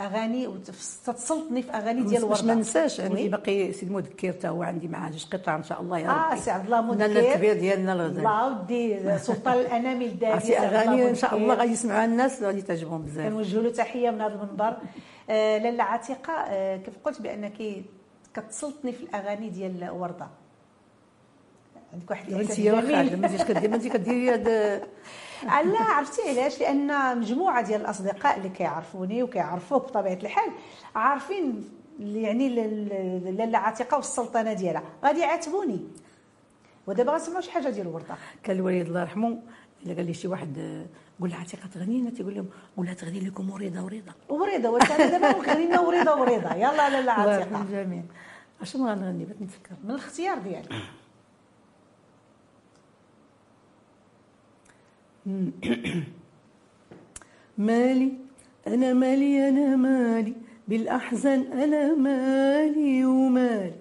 أغاني 0.00 0.46
وتتسلطني 0.46 1.62
في 1.62 1.70
أغاني 1.70 2.02
ديال 2.02 2.22
ورده 2.24 2.28
باش 2.28 2.44
ما 2.44 2.54
ننساش 2.54 3.00
عندي 3.00 3.28
باقي 3.28 3.72
سي 3.72 3.86
مذكر 3.86 4.32
حتى 4.32 4.48
هو 4.48 4.62
عندي 4.62 4.88
معاه 4.88 5.10
جوج 5.10 5.26
قطع 5.32 5.56
إن 5.56 5.62
شاء 5.62 5.80
الله 5.80 5.98
يا 5.98 6.08
ربي. 6.12 6.32
آه 6.32 6.36
سي 6.36 6.50
عبد 6.50 6.64
الله 6.64 6.80
مذكر. 6.80 7.04
الكبير 7.04 7.54
ديالنا 7.54 7.92
الله 7.92 8.46
ودي 8.60 9.18
سلطان 9.18 9.54
الانامل 9.58 10.04
الداري 10.12 10.32
عرفتي 10.32 10.58
أغاني 10.58 11.10
إن 11.10 11.14
شاء 11.14 11.36
الله 11.36 11.54
غادي 11.54 11.72
يسمعوها 11.72 12.04
الناس 12.04 12.42
غادي 12.42 12.62
تعجبهم 12.62 13.02
بزاف. 13.02 13.26
كنوجه 13.26 13.60
له 13.60 13.70
تحية 13.70 14.10
من 14.10 14.20
هذا 14.20 14.34
المنبر. 14.34 14.76
آه 15.30 15.58
لاله 15.58 15.84
عتيقة 15.84 16.32
آه 16.32 16.76
كيف 16.76 16.94
قلت 17.04 17.22
بأنك 17.22 17.82
كتسلطني 18.34 18.92
في 18.92 19.02
الأغاني 19.02 19.48
ديال 19.50 19.90
وردة. 19.90 20.26
عندك 21.92 22.10
واحد 22.10 22.28
الاحساس 22.28 22.60
جميل. 22.60 23.20
ما 23.20 23.26
انتيش 23.26 23.42
كديري 23.42 23.68
ما 23.68 23.76
انت 23.76 23.86
كديري 23.86 24.34
هذا 24.34 24.82
لا 25.44 25.82
عرفتي 25.82 26.22
علاش؟ 26.28 26.60
لأن 26.60 27.18
مجموعة 27.18 27.62
ديال 27.62 27.80
الأصدقاء 27.80 28.38
اللي 28.38 28.48
كيعرفوني 28.48 29.22
وكيعرفوك 29.22 29.82
بطبيعة 29.82 30.18
الحال 30.22 30.50
عارفين 30.94 31.68
يعني 32.00 32.48
لاله 33.30 33.58
عتيقه 33.58 33.96
والسلطنة 33.96 34.52
ديالها. 34.52 34.82
غادي 35.04 35.20
يعاتبوني. 35.20 35.80
ودابا 36.86 37.12
غنسمعوا 37.12 37.40
شي 37.40 37.50
حاجة 37.50 37.68
ديال 37.68 37.86
وردة. 37.86 38.14
كان 38.42 38.56
الوالد 38.56 38.86
الله 38.86 39.00
يرحمه 39.00 39.38
إلا 39.86 39.94
قال 39.94 40.06
لي 40.06 40.14
شي 40.14 40.28
واحد 40.28 40.86
قول 41.20 41.30
لها 41.30 41.38
عتيقة 41.40 41.68
تغني؟ 41.74 42.00
لنا 42.00 42.10
تيقول 42.10 42.34
لهم 42.34 42.46
ولا 42.76 42.92
تغني 42.94 43.20
لكم 43.20 43.50
وريضة 43.50 43.82
وريضة. 43.84 44.12
وريضة 44.28 44.68
واش 44.70 44.90
أنا 44.92 45.06
دابا 45.18 45.38
غنغني 45.38 45.66
لنا 45.66 45.80
وريضة 45.80 46.20
وريضة. 46.20 46.54
يلا 46.54 46.90
لاله 46.90 47.12
عتيقة. 47.20 47.64
جميل 47.72 48.02
اشنو 48.62 48.88
غنغني 48.88 49.24
بغيت 49.24 49.42
نتفكر 49.42 49.70
من 49.84 49.90
الاختيار 49.90 50.38
ديالك 50.38 50.72
مالي 57.58 58.12
أنا 58.66 58.94
مالي 58.94 59.48
أنا 59.48 59.76
مالي. 59.76 60.34
بالأحزان 60.68 61.40
أنا 61.52 61.94
مالي 61.94 63.04
ومالي. 63.04 63.72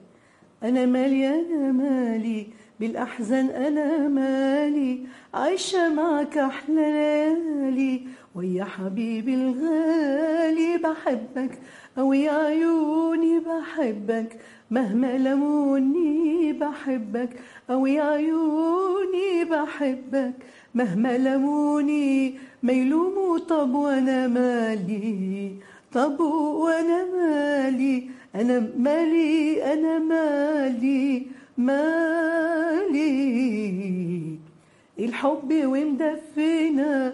أنا 0.64 0.86
مالي 0.86 1.30
أنا 1.30 1.72
مالي. 1.72 2.48
بالأحزان 2.80 3.50
أنا 3.50 4.08
مالي. 4.08 5.00
عايشة 5.34 5.94
معك 5.94 6.38
أحلى 6.38 6.76
ليالي. 6.76 8.02
ويا 8.36 8.64
حبيبي 8.64 9.34
الغالي 9.34 10.78
بحبك. 10.78 11.60
أو 11.98 12.14
يا 12.14 12.32
عيوني 12.32 13.40
بحبك. 13.40 14.40
مهما 14.72 15.18
لموني 15.18 16.54
بحبك. 16.54 17.30
أو 17.70 17.86
يا 17.86 18.04
عيوني 18.04 19.46
بحبك. 19.46 20.34
مهما 20.76 21.18
لموني 21.18 22.34
ما 22.64 22.74
يلوموا 22.74 23.38
طب 23.40 23.74
وأنا 23.76 24.28
مالي 24.28 25.52
طب 25.94 26.20
وأنا 26.20 27.06
مالي 27.06 28.10
أنا 28.36 28.60
مالي 28.78 29.64
أنا 29.74 30.00
مالي 30.00 31.28
مالي. 33.18 34.38
الحب 35.00 35.54
ومدفينا 35.66 37.14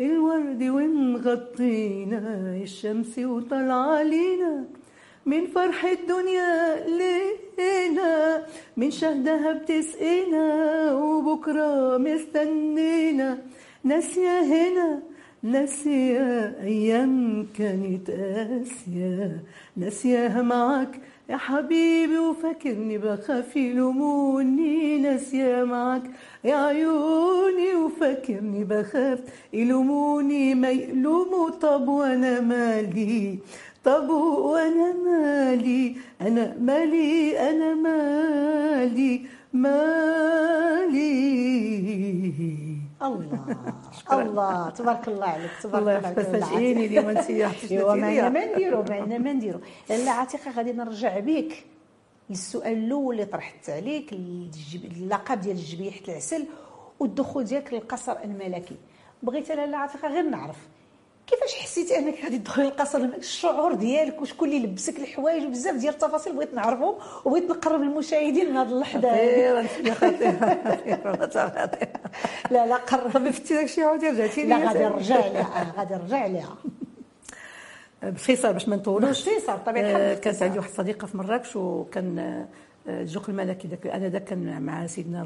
الورد 0.00 0.62
ومغطينا 0.62 2.20
الشمس 2.62 3.18
وطلع 3.18 3.90
علينا 3.96 4.64
من 5.26 5.46
فرح 5.46 5.84
الدنيا 5.84 6.86
لينا 7.58 8.42
من 8.76 8.90
شهدها 8.90 9.52
بتسقينا 9.52 10.46
وبكرة 10.92 11.98
مستنينا. 11.98 13.38
ناسية 13.84 14.40
هنا 14.40 15.02
ناسية 15.42 16.56
أيام 16.62 17.46
كانت 17.58 18.10
قاسية 18.10 19.42
ناسياها 19.76 20.42
معك 20.42 21.00
يا 21.30 21.36
حبيبي 21.36 22.18
وفاكرني 22.18 22.98
بخاف 22.98 23.56
يلوموني 23.56 24.98
ناسية 25.00 25.64
معك 25.64 26.02
يا 26.44 26.56
عيوني 26.56 27.74
وفاكرني 27.74 28.64
بخاف. 28.64 29.20
يلوموني 29.52 30.54
ما 30.54 30.70
يلوموا 30.70 31.50
طب 31.50 31.88
وأنا 31.88 32.40
مالي. 32.40 33.38
طب 33.84 34.08
وأنا 34.08 34.92
مالي 34.92 35.96
أنا 36.20 36.56
مالي 36.60 37.38
أنا 37.50 37.74
مالي 37.74 39.26
مالي. 39.52 41.24
الله. 43.02 43.56
الله. 44.12 44.70
تبارك 44.70 45.08
الله 45.08 45.26
عليك 45.26 45.50
تبارك 45.62 45.82
الله 45.82 45.92
عليك 45.92 46.18
تفاجئيني 46.18 46.86
اليوم 46.86 47.08
أنت 47.08 47.30
ايوا 47.30 47.94
ما 47.94 48.06
عندنا 48.06 48.28
ما 48.28 48.44
نديرو 48.54 48.82
ما 48.82 48.94
عندنا 48.94 49.18
ما 49.18 49.32
نديرو. 49.32 49.60
لا 49.90 50.10
عتيقة 50.10 50.50
غادي 50.50 50.72
نرجع 50.72 51.18
بك 51.18 51.64
للسؤال 52.30 52.72
الأول 52.72 53.14
اللي 53.14 53.26
طرحت 53.26 53.70
عليك 53.70 54.12
اللقب 54.74 55.40
ديال 55.40 55.56
الجبيحة 55.56 56.00
العسل 56.08 56.44
والدخول 57.00 57.44
ديالك 57.44 57.74
للقصر 57.74 58.16
الملكي. 58.24 58.76
بغيت 59.22 59.52
لاله 59.52 59.76
عتيقة 59.76 60.08
غير 60.08 60.22
نعرف 60.22 60.68
كيفاش 61.26 61.54
حسيتي 61.54 61.98
انك 61.98 62.14
غادي 62.24 62.38
تدخلي 62.38 62.64
القصر؟ 62.68 62.98
الشعور 62.98 63.74
ديالك 63.74 64.22
وشكون 64.22 64.48
اللي 64.48 64.66
لبسك 64.66 64.98
الحوايج 64.98 65.44
وبزاف 65.46 65.76
ديال 65.76 65.92
التفاصيل 65.94 66.36
بغيت 66.36 66.54
نعرفهم 66.54 66.94
وبغيت 67.24 67.50
نقرب 67.50 67.82
المشاهدين 67.82 68.50
من 68.50 68.56
هذه 68.56 68.68
اللحظة 68.72 69.00
لا 72.50 72.66
لا 72.66 72.76
قرب. 72.76 73.30
فتي 73.30 73.54
داكشي 73.54 73.82
عاودي 73.82 74.08
رجعتي 74.08 74.44
لا 74.46 74.56
غادي 74.68 74.78
نرجع 74.84 75.16
لها 75.26 75.74
غادي 75.78 75.94
نرجع 75.94 76.26
لها 76.26 76.56
باختصار 78.02 78.52
باش 78.52 78.68
ما 78.68 78.76
نطولوش. 78.76 79.28
باختصار 79.28 79.58
طبيعي 79.58 79.90
الحال 79.90 80.02
آه، 80.02 80.14
كانت 80.14 80.42
عندي 80.42 80.58
واحد 80.58 80.70
الصديقة 80.70 81.06
في 81.06 81.16
مراكش 81.16 81.56
وكان 81.56 82.18
آه، 82.18 82.46
الجوق 82.86 83.24
الملكي 83.28 83.68
داك 83.68 83.86
أنا 83.86 84.08
داك 84.08 84.24
كان 84.24 84.62
مع 84.62 84.86
سيدنا 84.86 85.22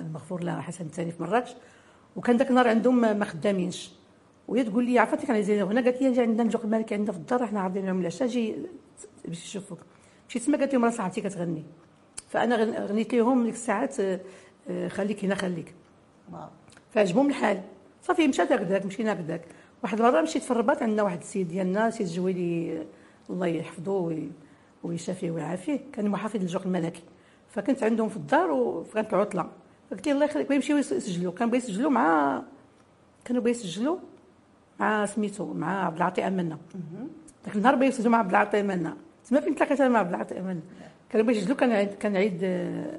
المغفور 0.00 0.44
له 0.44 0.60
حسن 0.60 0.84
الثاني 0.84 1.10
في 1.12 1.22
مراكش. 1.22 1.50
وكان 2.16 2.36
داك 2.36 2.50
النهار 2.50 2.68
عندهم 2.68 3.18
ما 3.18 3.24
خدامينش. 3.24 3.90
وهي 4.48 4.64
تقول 4.64 4.84
لي 4.84 4.98
عرفتي 4.98 5.26
كان 5.26 5.42
زين 5.42 5.62
هنا؟ 5.62 5.80
قالت 5.80 6.02
لي 6.02 6.20
عندنا 6.20 6.42
الجوق 6.42 6.62
الملكي 6.64 6.94
عندنا 6.94 7.12
في 7.12 7.18
الدار 7.18 7.44
إحنا 7.44 7.60
عارضين 7.60 7.86
لهم 7.86 8.00
العشاء 8.00 8.28
جي 8.28 8.56
باش 9.24 9.44
يشوفوك. 9.44 9.78
مشيت 10.28 10.42
تما 10.42 10.58
قالت 10.58 10.72
لهم 10.72 10.84
راه 10.84 10.90
صاحبتي 10.90 11.20
كتغني. 11.20 11.64
فأنا 12.28 12.56
غنيت 12.86 13.14
لهم 13.14 13.44
ديك 13.44 13.54
الساعات 13.54 14.00
آه، 14.00 14.88
خليك 14.88 15.24
هنا 15.24 15.34
خليك. 15.34 15.74
فعجبهم 16.90 17.28
الحال. 17.28 17.60
صافي 18.02 18.28
مشات 18.28 18.52
هكذاك 18.52 18.86
مشينا 18.86 19.12
هكذاك. 19.12 19.44
واحد 19.82 20.00
المره 20.00 20.20
مشيت 20.20 20.42
في 20.42 20.50
الرباط 20.50 20.82
عندنا 20.82 21.02
واحد 21.02 21.18
السيد 21.18 21.48
ديالنا 21.48 21.90
سيد 21.90 22.06
جويلي 22.06 22.86
الله 23.30 23.46
يحفظه 23.46 24.28
ويشافيه 24.82 25.30
ويعافيه 25.30 25.80
كان 25.92 26.08
محافظ 26.08 26.40
الجوق 26.40 26.62
الملكي 26.62 27.02
فكنت 27.48 27.82
عندهم 27.82 28.08
في 28.08 28.16
الدار 28.16 28.50
وكانت 28.50 29.14
العطله 29.14 29.50
قلت 29.90 30.08
الله 30.08 30.24
يخليك 30.24 30.46
بغا 30.46 30.54
يمشيو 30.54 30.76
يسجلوا. 30.76 31.32
كانوا 31.32 31.50
بغا 31.52 31.58
يسجلوا 31.58 31.90
مع 31.90 32.42
كانوا 33.24 33.42
بغا 33.42 33.50
يسجلوا 33.50 33.96
مع 34.80 35.06
سميتو 35.06 35.52
مع 35.52 35.84
عبد 35.86 35.96
العاطي 35.96 36.26
امنا 36.28 36.58
ذاك 37.46 37.56
النهار 37.56 37.82
يسجلوا 37.82 38.12
مع 38.12 38.18
عبد 38.18 38.30
العاطي 38.30 38.60
امنا 38.60 38.96
تما 39.28 39.40
فين 39.40 39.54
تلاقيت 39.54 39.80
أنا 39.80 39.88
مع 39.88 39.98
عبد 39.98 40.08
العاطي 40.08 40.38
امنا 40.40 40.60
كانوا 41.10 41.26
بغا 41.26 41.36
يسجلوا 41.36 41.56
كان 41.56 41.72
عيد 41.72 41.88
كان 41.88 42.16
عيد 42.16 42.40
آه، 42.42 42.98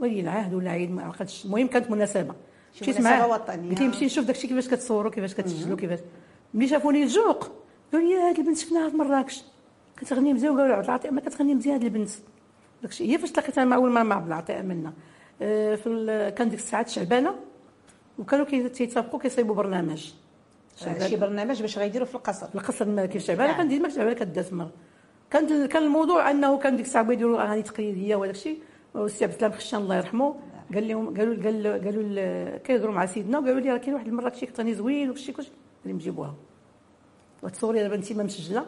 ولي 0.00 0.20
العهد 0.20 0.54
ولا 0.54 0.70
عيد 0.70 0.90
ما 0.90 1.02
عقدتش 1.02 1.44
المهم 1.44 1.66
كانت 1.66 1.90
مناسبة. 1.90 2.34
مشيت 2.82 3.00
معاه. 3.00 3.28
وطنية. 3.28 3.70
قلت 3.70 3.80
لي 3.80 3.86
نمشي 3.86 4.04
نشوف 4.04 4.24
داكشي 4.24 4.48
كيفاش 4.48 4.68
كتصوروا 4.68 5.10
كيفاش 5.10 5.34
كتسجلوا 5.34 5.76
كيفاش. 5.76 5.98
ملي 6.54 6.68
شافوني 6.68 7.02
الجوق 7.02 7.50
قالوا 7.92 8.08
لي 8.08 8.14
هاد 8.14 8.38
البنت 8.38 8.56
شفناها 8.58 8.90
في 8.90 8.96
مراكش 8.96 9.42
كتغني 9.96 10.32
مزيان 10.34 10.54
وقالوا 10.54 10.74
عبد 10.74 10.84
العاطي 10.84 11.10
ما 11.10 11.20
كتغني 11.20 11.54
مزيان 11.54 11.74
هاد 11.74 11.84
البنت. 11.84 12.10
داكشي. 12.82 13.12
هي 13.12 13.18
فاش 13.18 13.30
تلاقيت 13.32 13.58
أنا 13.58 13.66
مع 13.70 13.76
أول 13.76 13.90
مرة 13.90 14.02
مع 14.02 14.16
عبد 14.16 14.26
العاطي 14.26 14.60
امنا 14.60 14.92
آه، 15.42 15.74
في 15.74 16.32
كان 16.36 16.48
ديك 16.48 16.58
الساعات 16.58 16.88
شعبانه 16.88 17.34
وكانوا 18.18 18.44
كيتسابقوا 18.44 19.20
كيصايبوا 19.20 19.54
برنامج. 19.54 20.12
شي 21.08 21.16
برنامج 21.16 21.60
باش 21.60 21.78
غيديروا 21.78 22.06
في 22.06 22.14
القصر. 22.14 22.46
في 22.46 22.54
القصر 22.54 22.84
الملكي 22.84 23.18
الشعبانه 23.18 23.48
نعم. 23.50 23.56
كان 23.56 23.68
ديما 23.68 23.88
شعبانه 23.88 24.12
كدات 24.12 24.52
مره 24.52 24.72
كان 25.30 25.66
كان 25.66 25.82
الموضوع 25.82 26.30
أنه 26.30 26.58
كان 26.58 26.76
ديك 26.76 26.86
الساعة 26.86 27.12
يديروا 27.12 27.42
أغاني 27.42 27.62
تقليدية 27.62 28.16
وداك 28.16 28.34
الشيء 28.34 28.58
والسي 28.94 29.24
عبد 29.24 29.34
السلام 29.34 29.52
خشان 29.52 29.80
الله 29.80 29.96
يرحمه. 29.96 30.34
قال 30.74 30.88
لهم 30.88 31.16
قالوا 31.16 31.44
قالوا 31.44 31.78
قالوا 31.78 32.58
كيهضروا 32.58 32.94
مع 32.94 33.06
سيدنا 33.06 33.38
وقالوا 33.38 33.60
لي 33.60 33.70
راه 33.70 33.78
كاين 33.78 33.94
واحد 33.94 34.06
المرة 34.06 34.32
شي 34.34 34.46
كتغني 34.46 34.74
زوين 34.74 35.10
وكلشي 35.10 35.32
كلشي. 35.32 35.48
قال 35.50 35.92
لهم 35.92 35.98
جيبوها 35.98 36.34
وتصوري 37.42 37.80
دابا 37.80 37.94
انت 37.94 38.12
ما 38.12 38.22
مسجلة. 38.22 38.66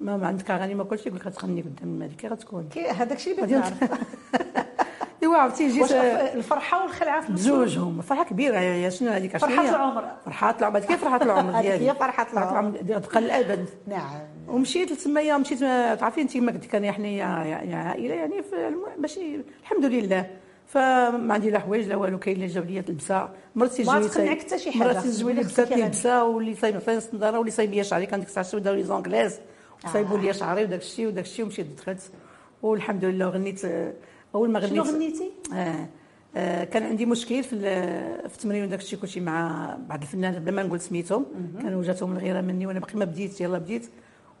ما, 0.00 0.16
ما 0.16 0.26
عندك 0.26 0.50
أغاني 0.50 0.74
ما 0.74 0.84
كلشي. 0.84 1.08
يقول 1.08 1.20
لك 1.20 1.26
غتغني 1.26 1.60
قدام 1.60 1.88
الملك 1.88 2.16
كي 2.16 2.28
غتكون 2.28 2.68
هذاك 2.76 3.16
الشيء 3.16 3.34
اللي 3.34 3.46
بغيت 3.46 3.80
نعرف 3.80 4.00
ايوا 5.24 5.36
عرفتي 5.36 5.68
جيت 5.68 5.92
الفرحة 5.92 6.82
والخلعة 6.82 7.20
في 7.20 7.32
بزوجهم 7.32 8.00
فرحة 8.00 8.24
كبيرة 8.24 8.58
يا 8.58 8.90
شنو 8.90 9.10
هذيك؟ 9.10 9.36
فرحة 9.36 9.68
العمر. 9.70 10.04
فرحة 10.24 10.56
العمر. 10.58 10.80
كيف 10.80 11.04
فرحة 11.04 11.22
العمر 11.22 11.52
ديالي؟ 11.62 11.90
هي 11.90 11.94
فرحة 11.94 12.26
العمر. 12.32 12.76
تبقى 12.78 13.20
للأبد. 13.20 13.68
نعم. 13.86 14.10
ومشيت 14.48 14.92
تسمى 14.92 15.32
مشيت 15.32 15.58
تعرفي 16.00 16.20
انت 16.20 16.36
ما 16.36 16.52
قلت 16.52 16.64
كان 16.64 16.84
إحنا 16.84 17.08
يا 17.08 17.24
عائلة 17.24 18.14
يعني 18.14 18.42
ماشي 18.98 19.40
الحمد 19.62 19.84
لله. 19.84 20.30
فما 20.66 21.34
عندي 21.34 21.50
لا 21.50 21.58
حوايج 21.58 21.88
لا 21.88 21.96
والو 21.96 22.18
كاين 22.18 22.36
اللي 22.36 22.46
جاب 22.46 22.70
لي 22.70 22.78
لبسه 22.78 23.28
مرتي 23.54 23.84
زوينه 23.84 24.00
ما 24.00 24.08
تقنعك 24.08 24.38
حتى 24.40 24.58
شي 24.58 24.72
حاجة. 24.72 24.82
مرتي 24.84 25.08
زوينه 25.08 25.40
لبسات 25.40 25.70
لي 25.70 25.82
لبسه 25.82 26.24
واللي 26.24 26.54
صايب 26.54 26.76
عطاني 26.76 26.98
الصندالة 26.98 27.38
واللي 27.38 27.50
صايب 27.50 27.70
لي 27.74 27.84
شعري. 27.84 28.06
كان 28.06 28.20
ديك 28.20 28.28
الساعة 28.28 28.58
داو 28.58 28.74
les 28.74 28.82
anglaises 28.82 29.40
وصايبوا 29.84 30.18
لي 30.18 30.32
شعري 30.32 30.64
وداك 30.64 30.80
الشيء 30.80 31.06
وداك 31.06 31.24
الشيء 31.24 31.44
ومشيت 31.44 31.66
دخلت. 31.66 32.02
والحمد 32.62 33.04
لله 33.04 33.26
وغنيت 33.26 33.60
أول 34.34 34.50
ما 34.50 34.58
غنيت 34.58 34.72
شنو 34.72 34.82
غنيتي؟ 34.82 35.30
آه. 35.52 35.88
آه 36.36 36.64
كان 36.64 36.82
عندي 36.82 37.06
مشكل 37.06 37.42
في 37.42 37.60
في 38.28 38.34
التمرين 38.34 38.64
وداك 38.64 38.80
الشيء 38.80 38.98
كلشي 38.98 39.20
مع 39.20 39.76
بعض 39.88 40.02
الفنانات 40.02 40.42
بلا 40.42 40.52
ما 40.52 40.62
نقول 40.62 40.80
سميتهم. 40.80 41.26
كانوا 41.62 41.82
جاتهم 41.82 42.12
الغيرة 42.12 42.40
مني 42.40 42.66
وأنا 42.66 42.80
باقي 42.80 42.98
ما 42.98 43.04
بديت 43.04 43.40
يلا 43.40 43.58
بديت. 43.58 43.88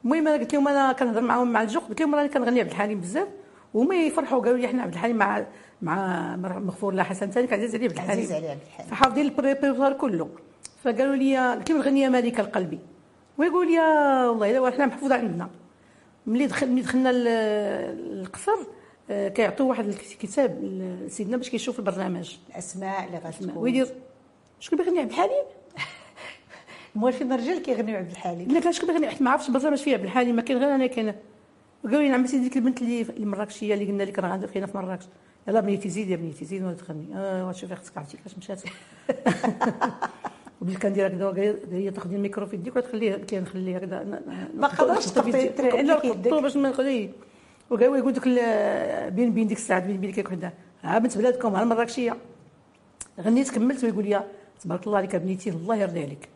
المهم 0.04 0.28
أنا 0.28 0.36
قلت 0.36 0.54
لهم 0.54 0.68
أنا 0.68 0.92
كنهضر 0.92 1.20
معاهم 1.20 1.52
مع 1.52 1.62
الجوق 1.62 1.88
قلت 1.88 2.00
لهم 2.00 2.14
راني 2.14 2.28
كنغني 2.28 2.60
عبد 2.60 2.70
الحليم 2.70 3.00
بزاف 3.00 3.28
وهما 3.74 3.94
يفرحوا 3.94 4.40
قالوا 4.40 4.58
لي 4.58 4.66
إحنا 4.66 4.82
عبد 4.82 4.92
الحليم 4.92 5.16
مع 5.16 5.46
مع 5.82 6.36
مغفور 6.36 6.92
الله 6.92 7.02
حسن 7.02 7.30
ثاني 7.30 7.46
كان 7.46 7.60
عزيز 7.60 7.74
عليه 7.74 7.84
عبد 7.84 7.92
الحليم. 7.92 8.10
عزيز 8.10 8.32
عليه 8.32 8.50
عبد 8.50 8.60
الحليم. 8.66 8.90
فحافظين 8.90 9.24
البريبير 9.24 9.92
كله. 9.92 10.28
فقالوا 10.82 11.16
لي 11.16 11.54
قلت 11.54 11.70
لهم 11.70 11.80
الغنية 11.80 12.08
مالك 12.08 12.40
قلبي 12.40 12.78
ويقول 13.38 13.68
يا 13.68 14.26
والله 14.28 14.50
الا 14.50 14.68
إحنا 14.68 14.86
محفوظة 14.86 15.14
عندنا. 15.14 15.48
ملي 16.26 16.46
دخل 16.46 16.70
ملي 16.70 16.82
دخلنا 16.82 17.10
القصر 17.12 18.58
كيعطيو 19.08 19.68
واحد 19.68 19.88
الكتاب 19.88 20.64
لسيدنا 21.06 21.36
باش 21.36 21.50
كيشوف 21.50 21.78
البرنامج. 21.78 22.36
الأسماء 22.50 23.06
اللي 23.06 23.18
غتكون 23.18 23.56
ويدير 23.56 23.86
شكون 24.60 24.78
بيغني 24.78 25.00
عبد 25.00 25.10
الحليم؟ 25.10 25.44
موالفين 26.94 27.32
الرجال 27.32 27.62
كيغنيو 27.62 27.96
عبد 27.96 28.10
الحليم. 28.10 28.48
لا 28.48 28.70
شكون 28.70 28.98
بيغني؟ 28.98 29.16
ما 29.20 29.30
عرفتش 29.30 29.48
البرنامج 29.48 29.78
فيه 29.78 29.94
عبد 29.94 30.04
الحليم. 30.04 30.36
ما 30.36 30.42
كاين 30.42 30.58
غير 30.58 30.74
أنا 30.74 30.86
كاين 30.86 31.14
وقالوا 31.84 32.02
لي 32.02 32.08
نعم 32.08 32.26
سيدي 32.26 32.42
ديك 32.42 32.56
البنت 32.56 32.82
اللي 32.82 33.02
المراكشيه 33.02 33.74
اللي 33.74 33.84
قلنا 33.84 34.02
لك 34.02 34.18
راه 34.18 34.28
عندها 34.28 34.48
في 34.48 34.66
مراكش. 34.74 35.04
يلا 35.48 35.60
بنيتي 35.60 35.88
زيد 35.88 36.08
يا 36.08 36.16
بنيتي 36.16 36.44
زيد 36.44 36.62
ولا 36.62 36.74
تغني. 36.74 37.06
آه 37.14 37.52
شوفي 37.52 37.72
أختك 37.72 37.98
عرفتي 37.98 38.16
كيفاش 38.16 38.38
مشات. 38.38 38.62
وبديت 40.60 40.78
كندير 40.78 41.06
هكذا 41.06 41.26
قال 41.26 41.58
لي 41.70 41.90
تاخذي 41.90 42.16
الميكرو 42.16 42.46
في 42.46 42.56
يديك 42.56 42.76
وتخليه 42.76 43.12
قلت 43.14 43.32
لها 43.32 43.40
نخليه 43.40 43.76
هكذا 43.76 44.22
ما 44.54 44.66
قدرتش 44.66 45.06
تحطي 45.06 45.52
باش 46.40 46.56
ما 46.56 46.68
نخليه. 46.68 47.10
وقال 47.70 47.82
يقول 47.82 48.14
لك 48.14 48.28
بين 49.12 49.34
بين 49.34 49.46
ديك 49.46 49.58
الساعة 49.58 49.80
بين 49.80 50.00
بين 50.00 50.12
كيك 50.12 50.28
وحده 50.28 50.52
ها 50.82 50.98
بنت 50.98 51.18
بلادكم 51.18 51.54
ها 51.54 51.62
المراكشيه 51.62 52.16
غنيت 53.20 53.50
كملت. 53.50 53.84
ويقول 53.84 54.04
لي 54.04 54.24
تبارك 54.60 54.86
الله 54.86 54.98
عليك 54.98 55.16
بنيتي 55.16 55.50
الله 55.50 55.76
يرضي 55.76 56.02
عليك. 56.02 56.28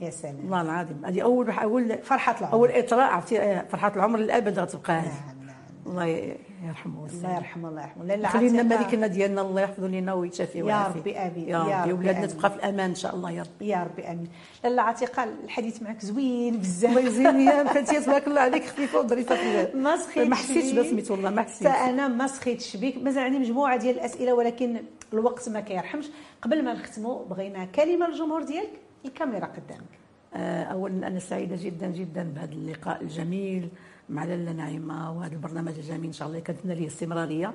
يا 0.00 0.10
سلام. 0.10 0.36
والله 0.40 0.62
العظيم. 0.62 1.04
هذه 1.04 1.20
اول 1.20 1.50
أول 1.50 1.98
فرحة 2.02 2.38
العمر. 2.40 2.52
أول 2.52 2.70
إطراء 2.70 3.10
عرفتي؟ 3.12 3.62
فرحة 3.70 3.92
العمر 3.96 4.18
للأبد 4.18 4.58
غتبقى 4.58 4.92
هذه 4.92 5.12
نعم 5.26 5.46
نعم. 5.46 5.56
الله 5.86 6.36
يرحمه 6.66 7.06
الله 7.06 7.36
يرحمه 7.36 7.68
الله 7.68 7.82
يرحمه. 7.82 8.04
لاله 8.04 8.28
خلينا 8.28 8.62
ملكنا 8.62 9.06
ديالنا 9.06 9.40
الله 9.40 9.60
يحفظه 9.60 9.86
لنا 9.86 10.12
ويتشافي 10.12 10.58
يا 10.58 10.92
ربي 10.96 11.16
آمين. 11.16 11.48
يا 11.48 11.82
ربي 11.82 11.92
ولادنا 11.92 12.26
تبقى 12.26 12.50
في 12.50 12.56
الأمان 12.56 12.90
إن 12.90 12.94
شاء 12.94 13.14
الله 13.14 13.30
يا 13.30 13.42
ربي. 13.42 13.68
يا 13.68 13.82
ربي 13.82 14.08
آمين. 14.08 14.28
لاله 14.64 14.82
عتيقه 14.82 15.24
الحديث 15.44 15.82
معك 15.82 16.00
زوين 16.00 16.58
بزاف. 16.58 16.90
الله 16.90 17.08
يزين 17.08 17.40
يا 17.40 17.62
كنتي 17.72 18.00
تبارك 18.00 18.28
الله 18.28 18.40
عليك 18.40 18.64
خفيفة 18.64 18.98
وظريفة 18.98 19.36
ما 19.74 19.96
سخيتش 19.96 20.28
ما 20.28 20.36
حسيتش 20.36 20.70
بسميت 20.70 21.10
والله 21.10 21.30
ما 21.30 21.42
حسيتش. 21.42 21.72
أنا 21.72 22.08
ما 22.08 22.26
سخيتش 22.26 22.76
بك 22.76 22.96
مازال 23.02 23.22
عندي 23.22 23.38
مجموعة 23.38 23.76
ديال 23.76 23.94
الأسئلة 23.94 24.34
ولكن 24.34 24.82
الوقت 25.12 25.48
ما 25.48 25.60
كيرحمش. 25.60 26.06
قبل 26.42 26.64
ما 26.64 26.72
نختموا 26.74 27.24
بغينا 27.24 27.64
كلمة 27.64 28.08
للجمهور 28.08 28.42
ديالك 28.42 28.72
الكاميرا 29.04 29.46
قدامك. 29.46 30.02
آه، 30.34 30.62
اولا 30.64 31.06
أنا 31.06 31.18
سعيدة 31.18 31.56
جدا 31.60 31.86
جدا 31.86 32.22
بهذا 32.22 32.52
اللقاء 32.52 33.02
الجميل. 33.02 33.68
مع 34.12 34.24
لاله 34.24 34.52
نعيمة 34.52 35.12
وهذا 35.18 35.32
البرنامج 35.32 35.72
الجميل 35.78 36.04
إن 36.04 36.12
شاء 36.12 36.28
الله 36.28 36.40
كنتمنى 36.40 36.74
ليه 36.74 36.86
استمرارية. 36.86 37.52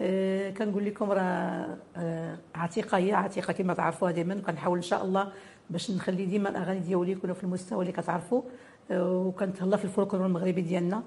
أه 0.00 0.50
كنقول 0.50 0.84
لكم 0.84 1.10
راه 1.10 1.76
أه 1.96 2.38
عتيقة 2.54 2.98
هي 2.98 3.12
عتيقة 3.12 3.52
كما 3.52 3.74
تعرفوها 3.74 4.12
دائما 4.12 4.34
كنحاول 4.34 4.76
إن 4.76 4.82
شاء 4.82 5.04
الله 5.04 5.32
باش 5.70 5.90
نخلي 5.90 6.26
ديما 6.26 6.48
الاغاني 6.48 6.80
ديالي 6.80 7.12
يكونوا 7.12 7.34
في 7.34 7.44
المستوى 7.44 7.80
اللي 7.80 7.92
كتعرفوا. 7.92 8.42
أه 8.90 9.12
وكنتهلا 9.12 9.76
في 9.76 9.84
الفولكلور 9.84 10.26
المغربي 10.26 10.60
ديالنا. 10.60 11.02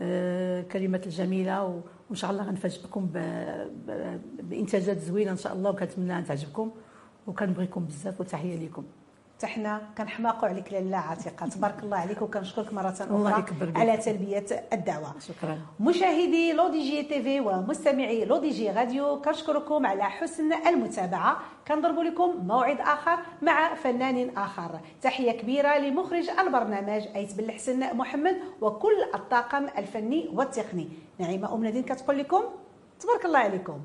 أه 0.00 0.62
كلمات 0.62 1.06
الجميلة 1.06 1.64
وإن 1.64 2.16
شاء 2.16 2.30
الله 2.30 2.42
غنفاجئكم 2.42 3.10
بإنتاجات 4.42 4.98
زوينة 4.98 5.30
إن 5.30 5.36
شاء 5.36 5.52
الله. 5.52 5.70
وكنتمنى 5.70 6.18
أن 6.18 6.24
تعجبكم. 6.24 6.70
وكنبغيكم 7.26 7.84
بزاف 7.84 8.20
وتحيه 8.20 8.66
لكم 8.66 8.84
حنا 9.46 9.82
كنحماقوا 9.98 10.48
عليك 10.48 10.72
لاله 10.72 10.96
عتيقة. 10.96 11.46
تبارك 11.46 11.82
الله 11.82 11.96
عليك 11.96 12.22
وكنشكرك 12.22 12.72
مرة 12.72 12.94
أخرى 13.00 13.44
على 13.76 13.96
تلبية 13.96 14.46
الدعوة. 14.72 15.14
شكرا. 15.18 15.58
مشاهدي 15.80 16.52
L'ODJ 16.52 17.02
TV 17.02 17.40
ومستمعي 17.40 18.24
L'ODJ 18.24 18.70
Radio 18.70 19.20
كنشكركم 19.20 19.86
على 19.86 20.04
حسن 20.04 20.52
المتابعة. 20.52 21.36
كنضرب 21.68 21.98
لكم 21.98 22.46
موعد 22.46 22.80
آخر 22.80 23.18
مع 23.42 23.74
فنان 23.74 24.30
آخر. 24.36 24.80
تحية 25.02 25.32
كبيرة 25.32 25.78
لمخرج 25.78 26.30
البرنامج 26.30 27.06
أيت 27.16 27.34
بالحسن 27.34 27.96
محمد 27.96 28.36
وكل 28.60 29.04
الطاقم 29.14 29.66
الفني 29.78 30.30
والتقني. 30.34 30.88
نعيمة 31.18 31.54
أم 31.54 31.64
نادين 31.64 31.82
كتقول 31.82 32.18
لكم 32.18 32.42
تبارك 33.00 33.24
الله 33.24 33.38
عليكم. 33.38 33.80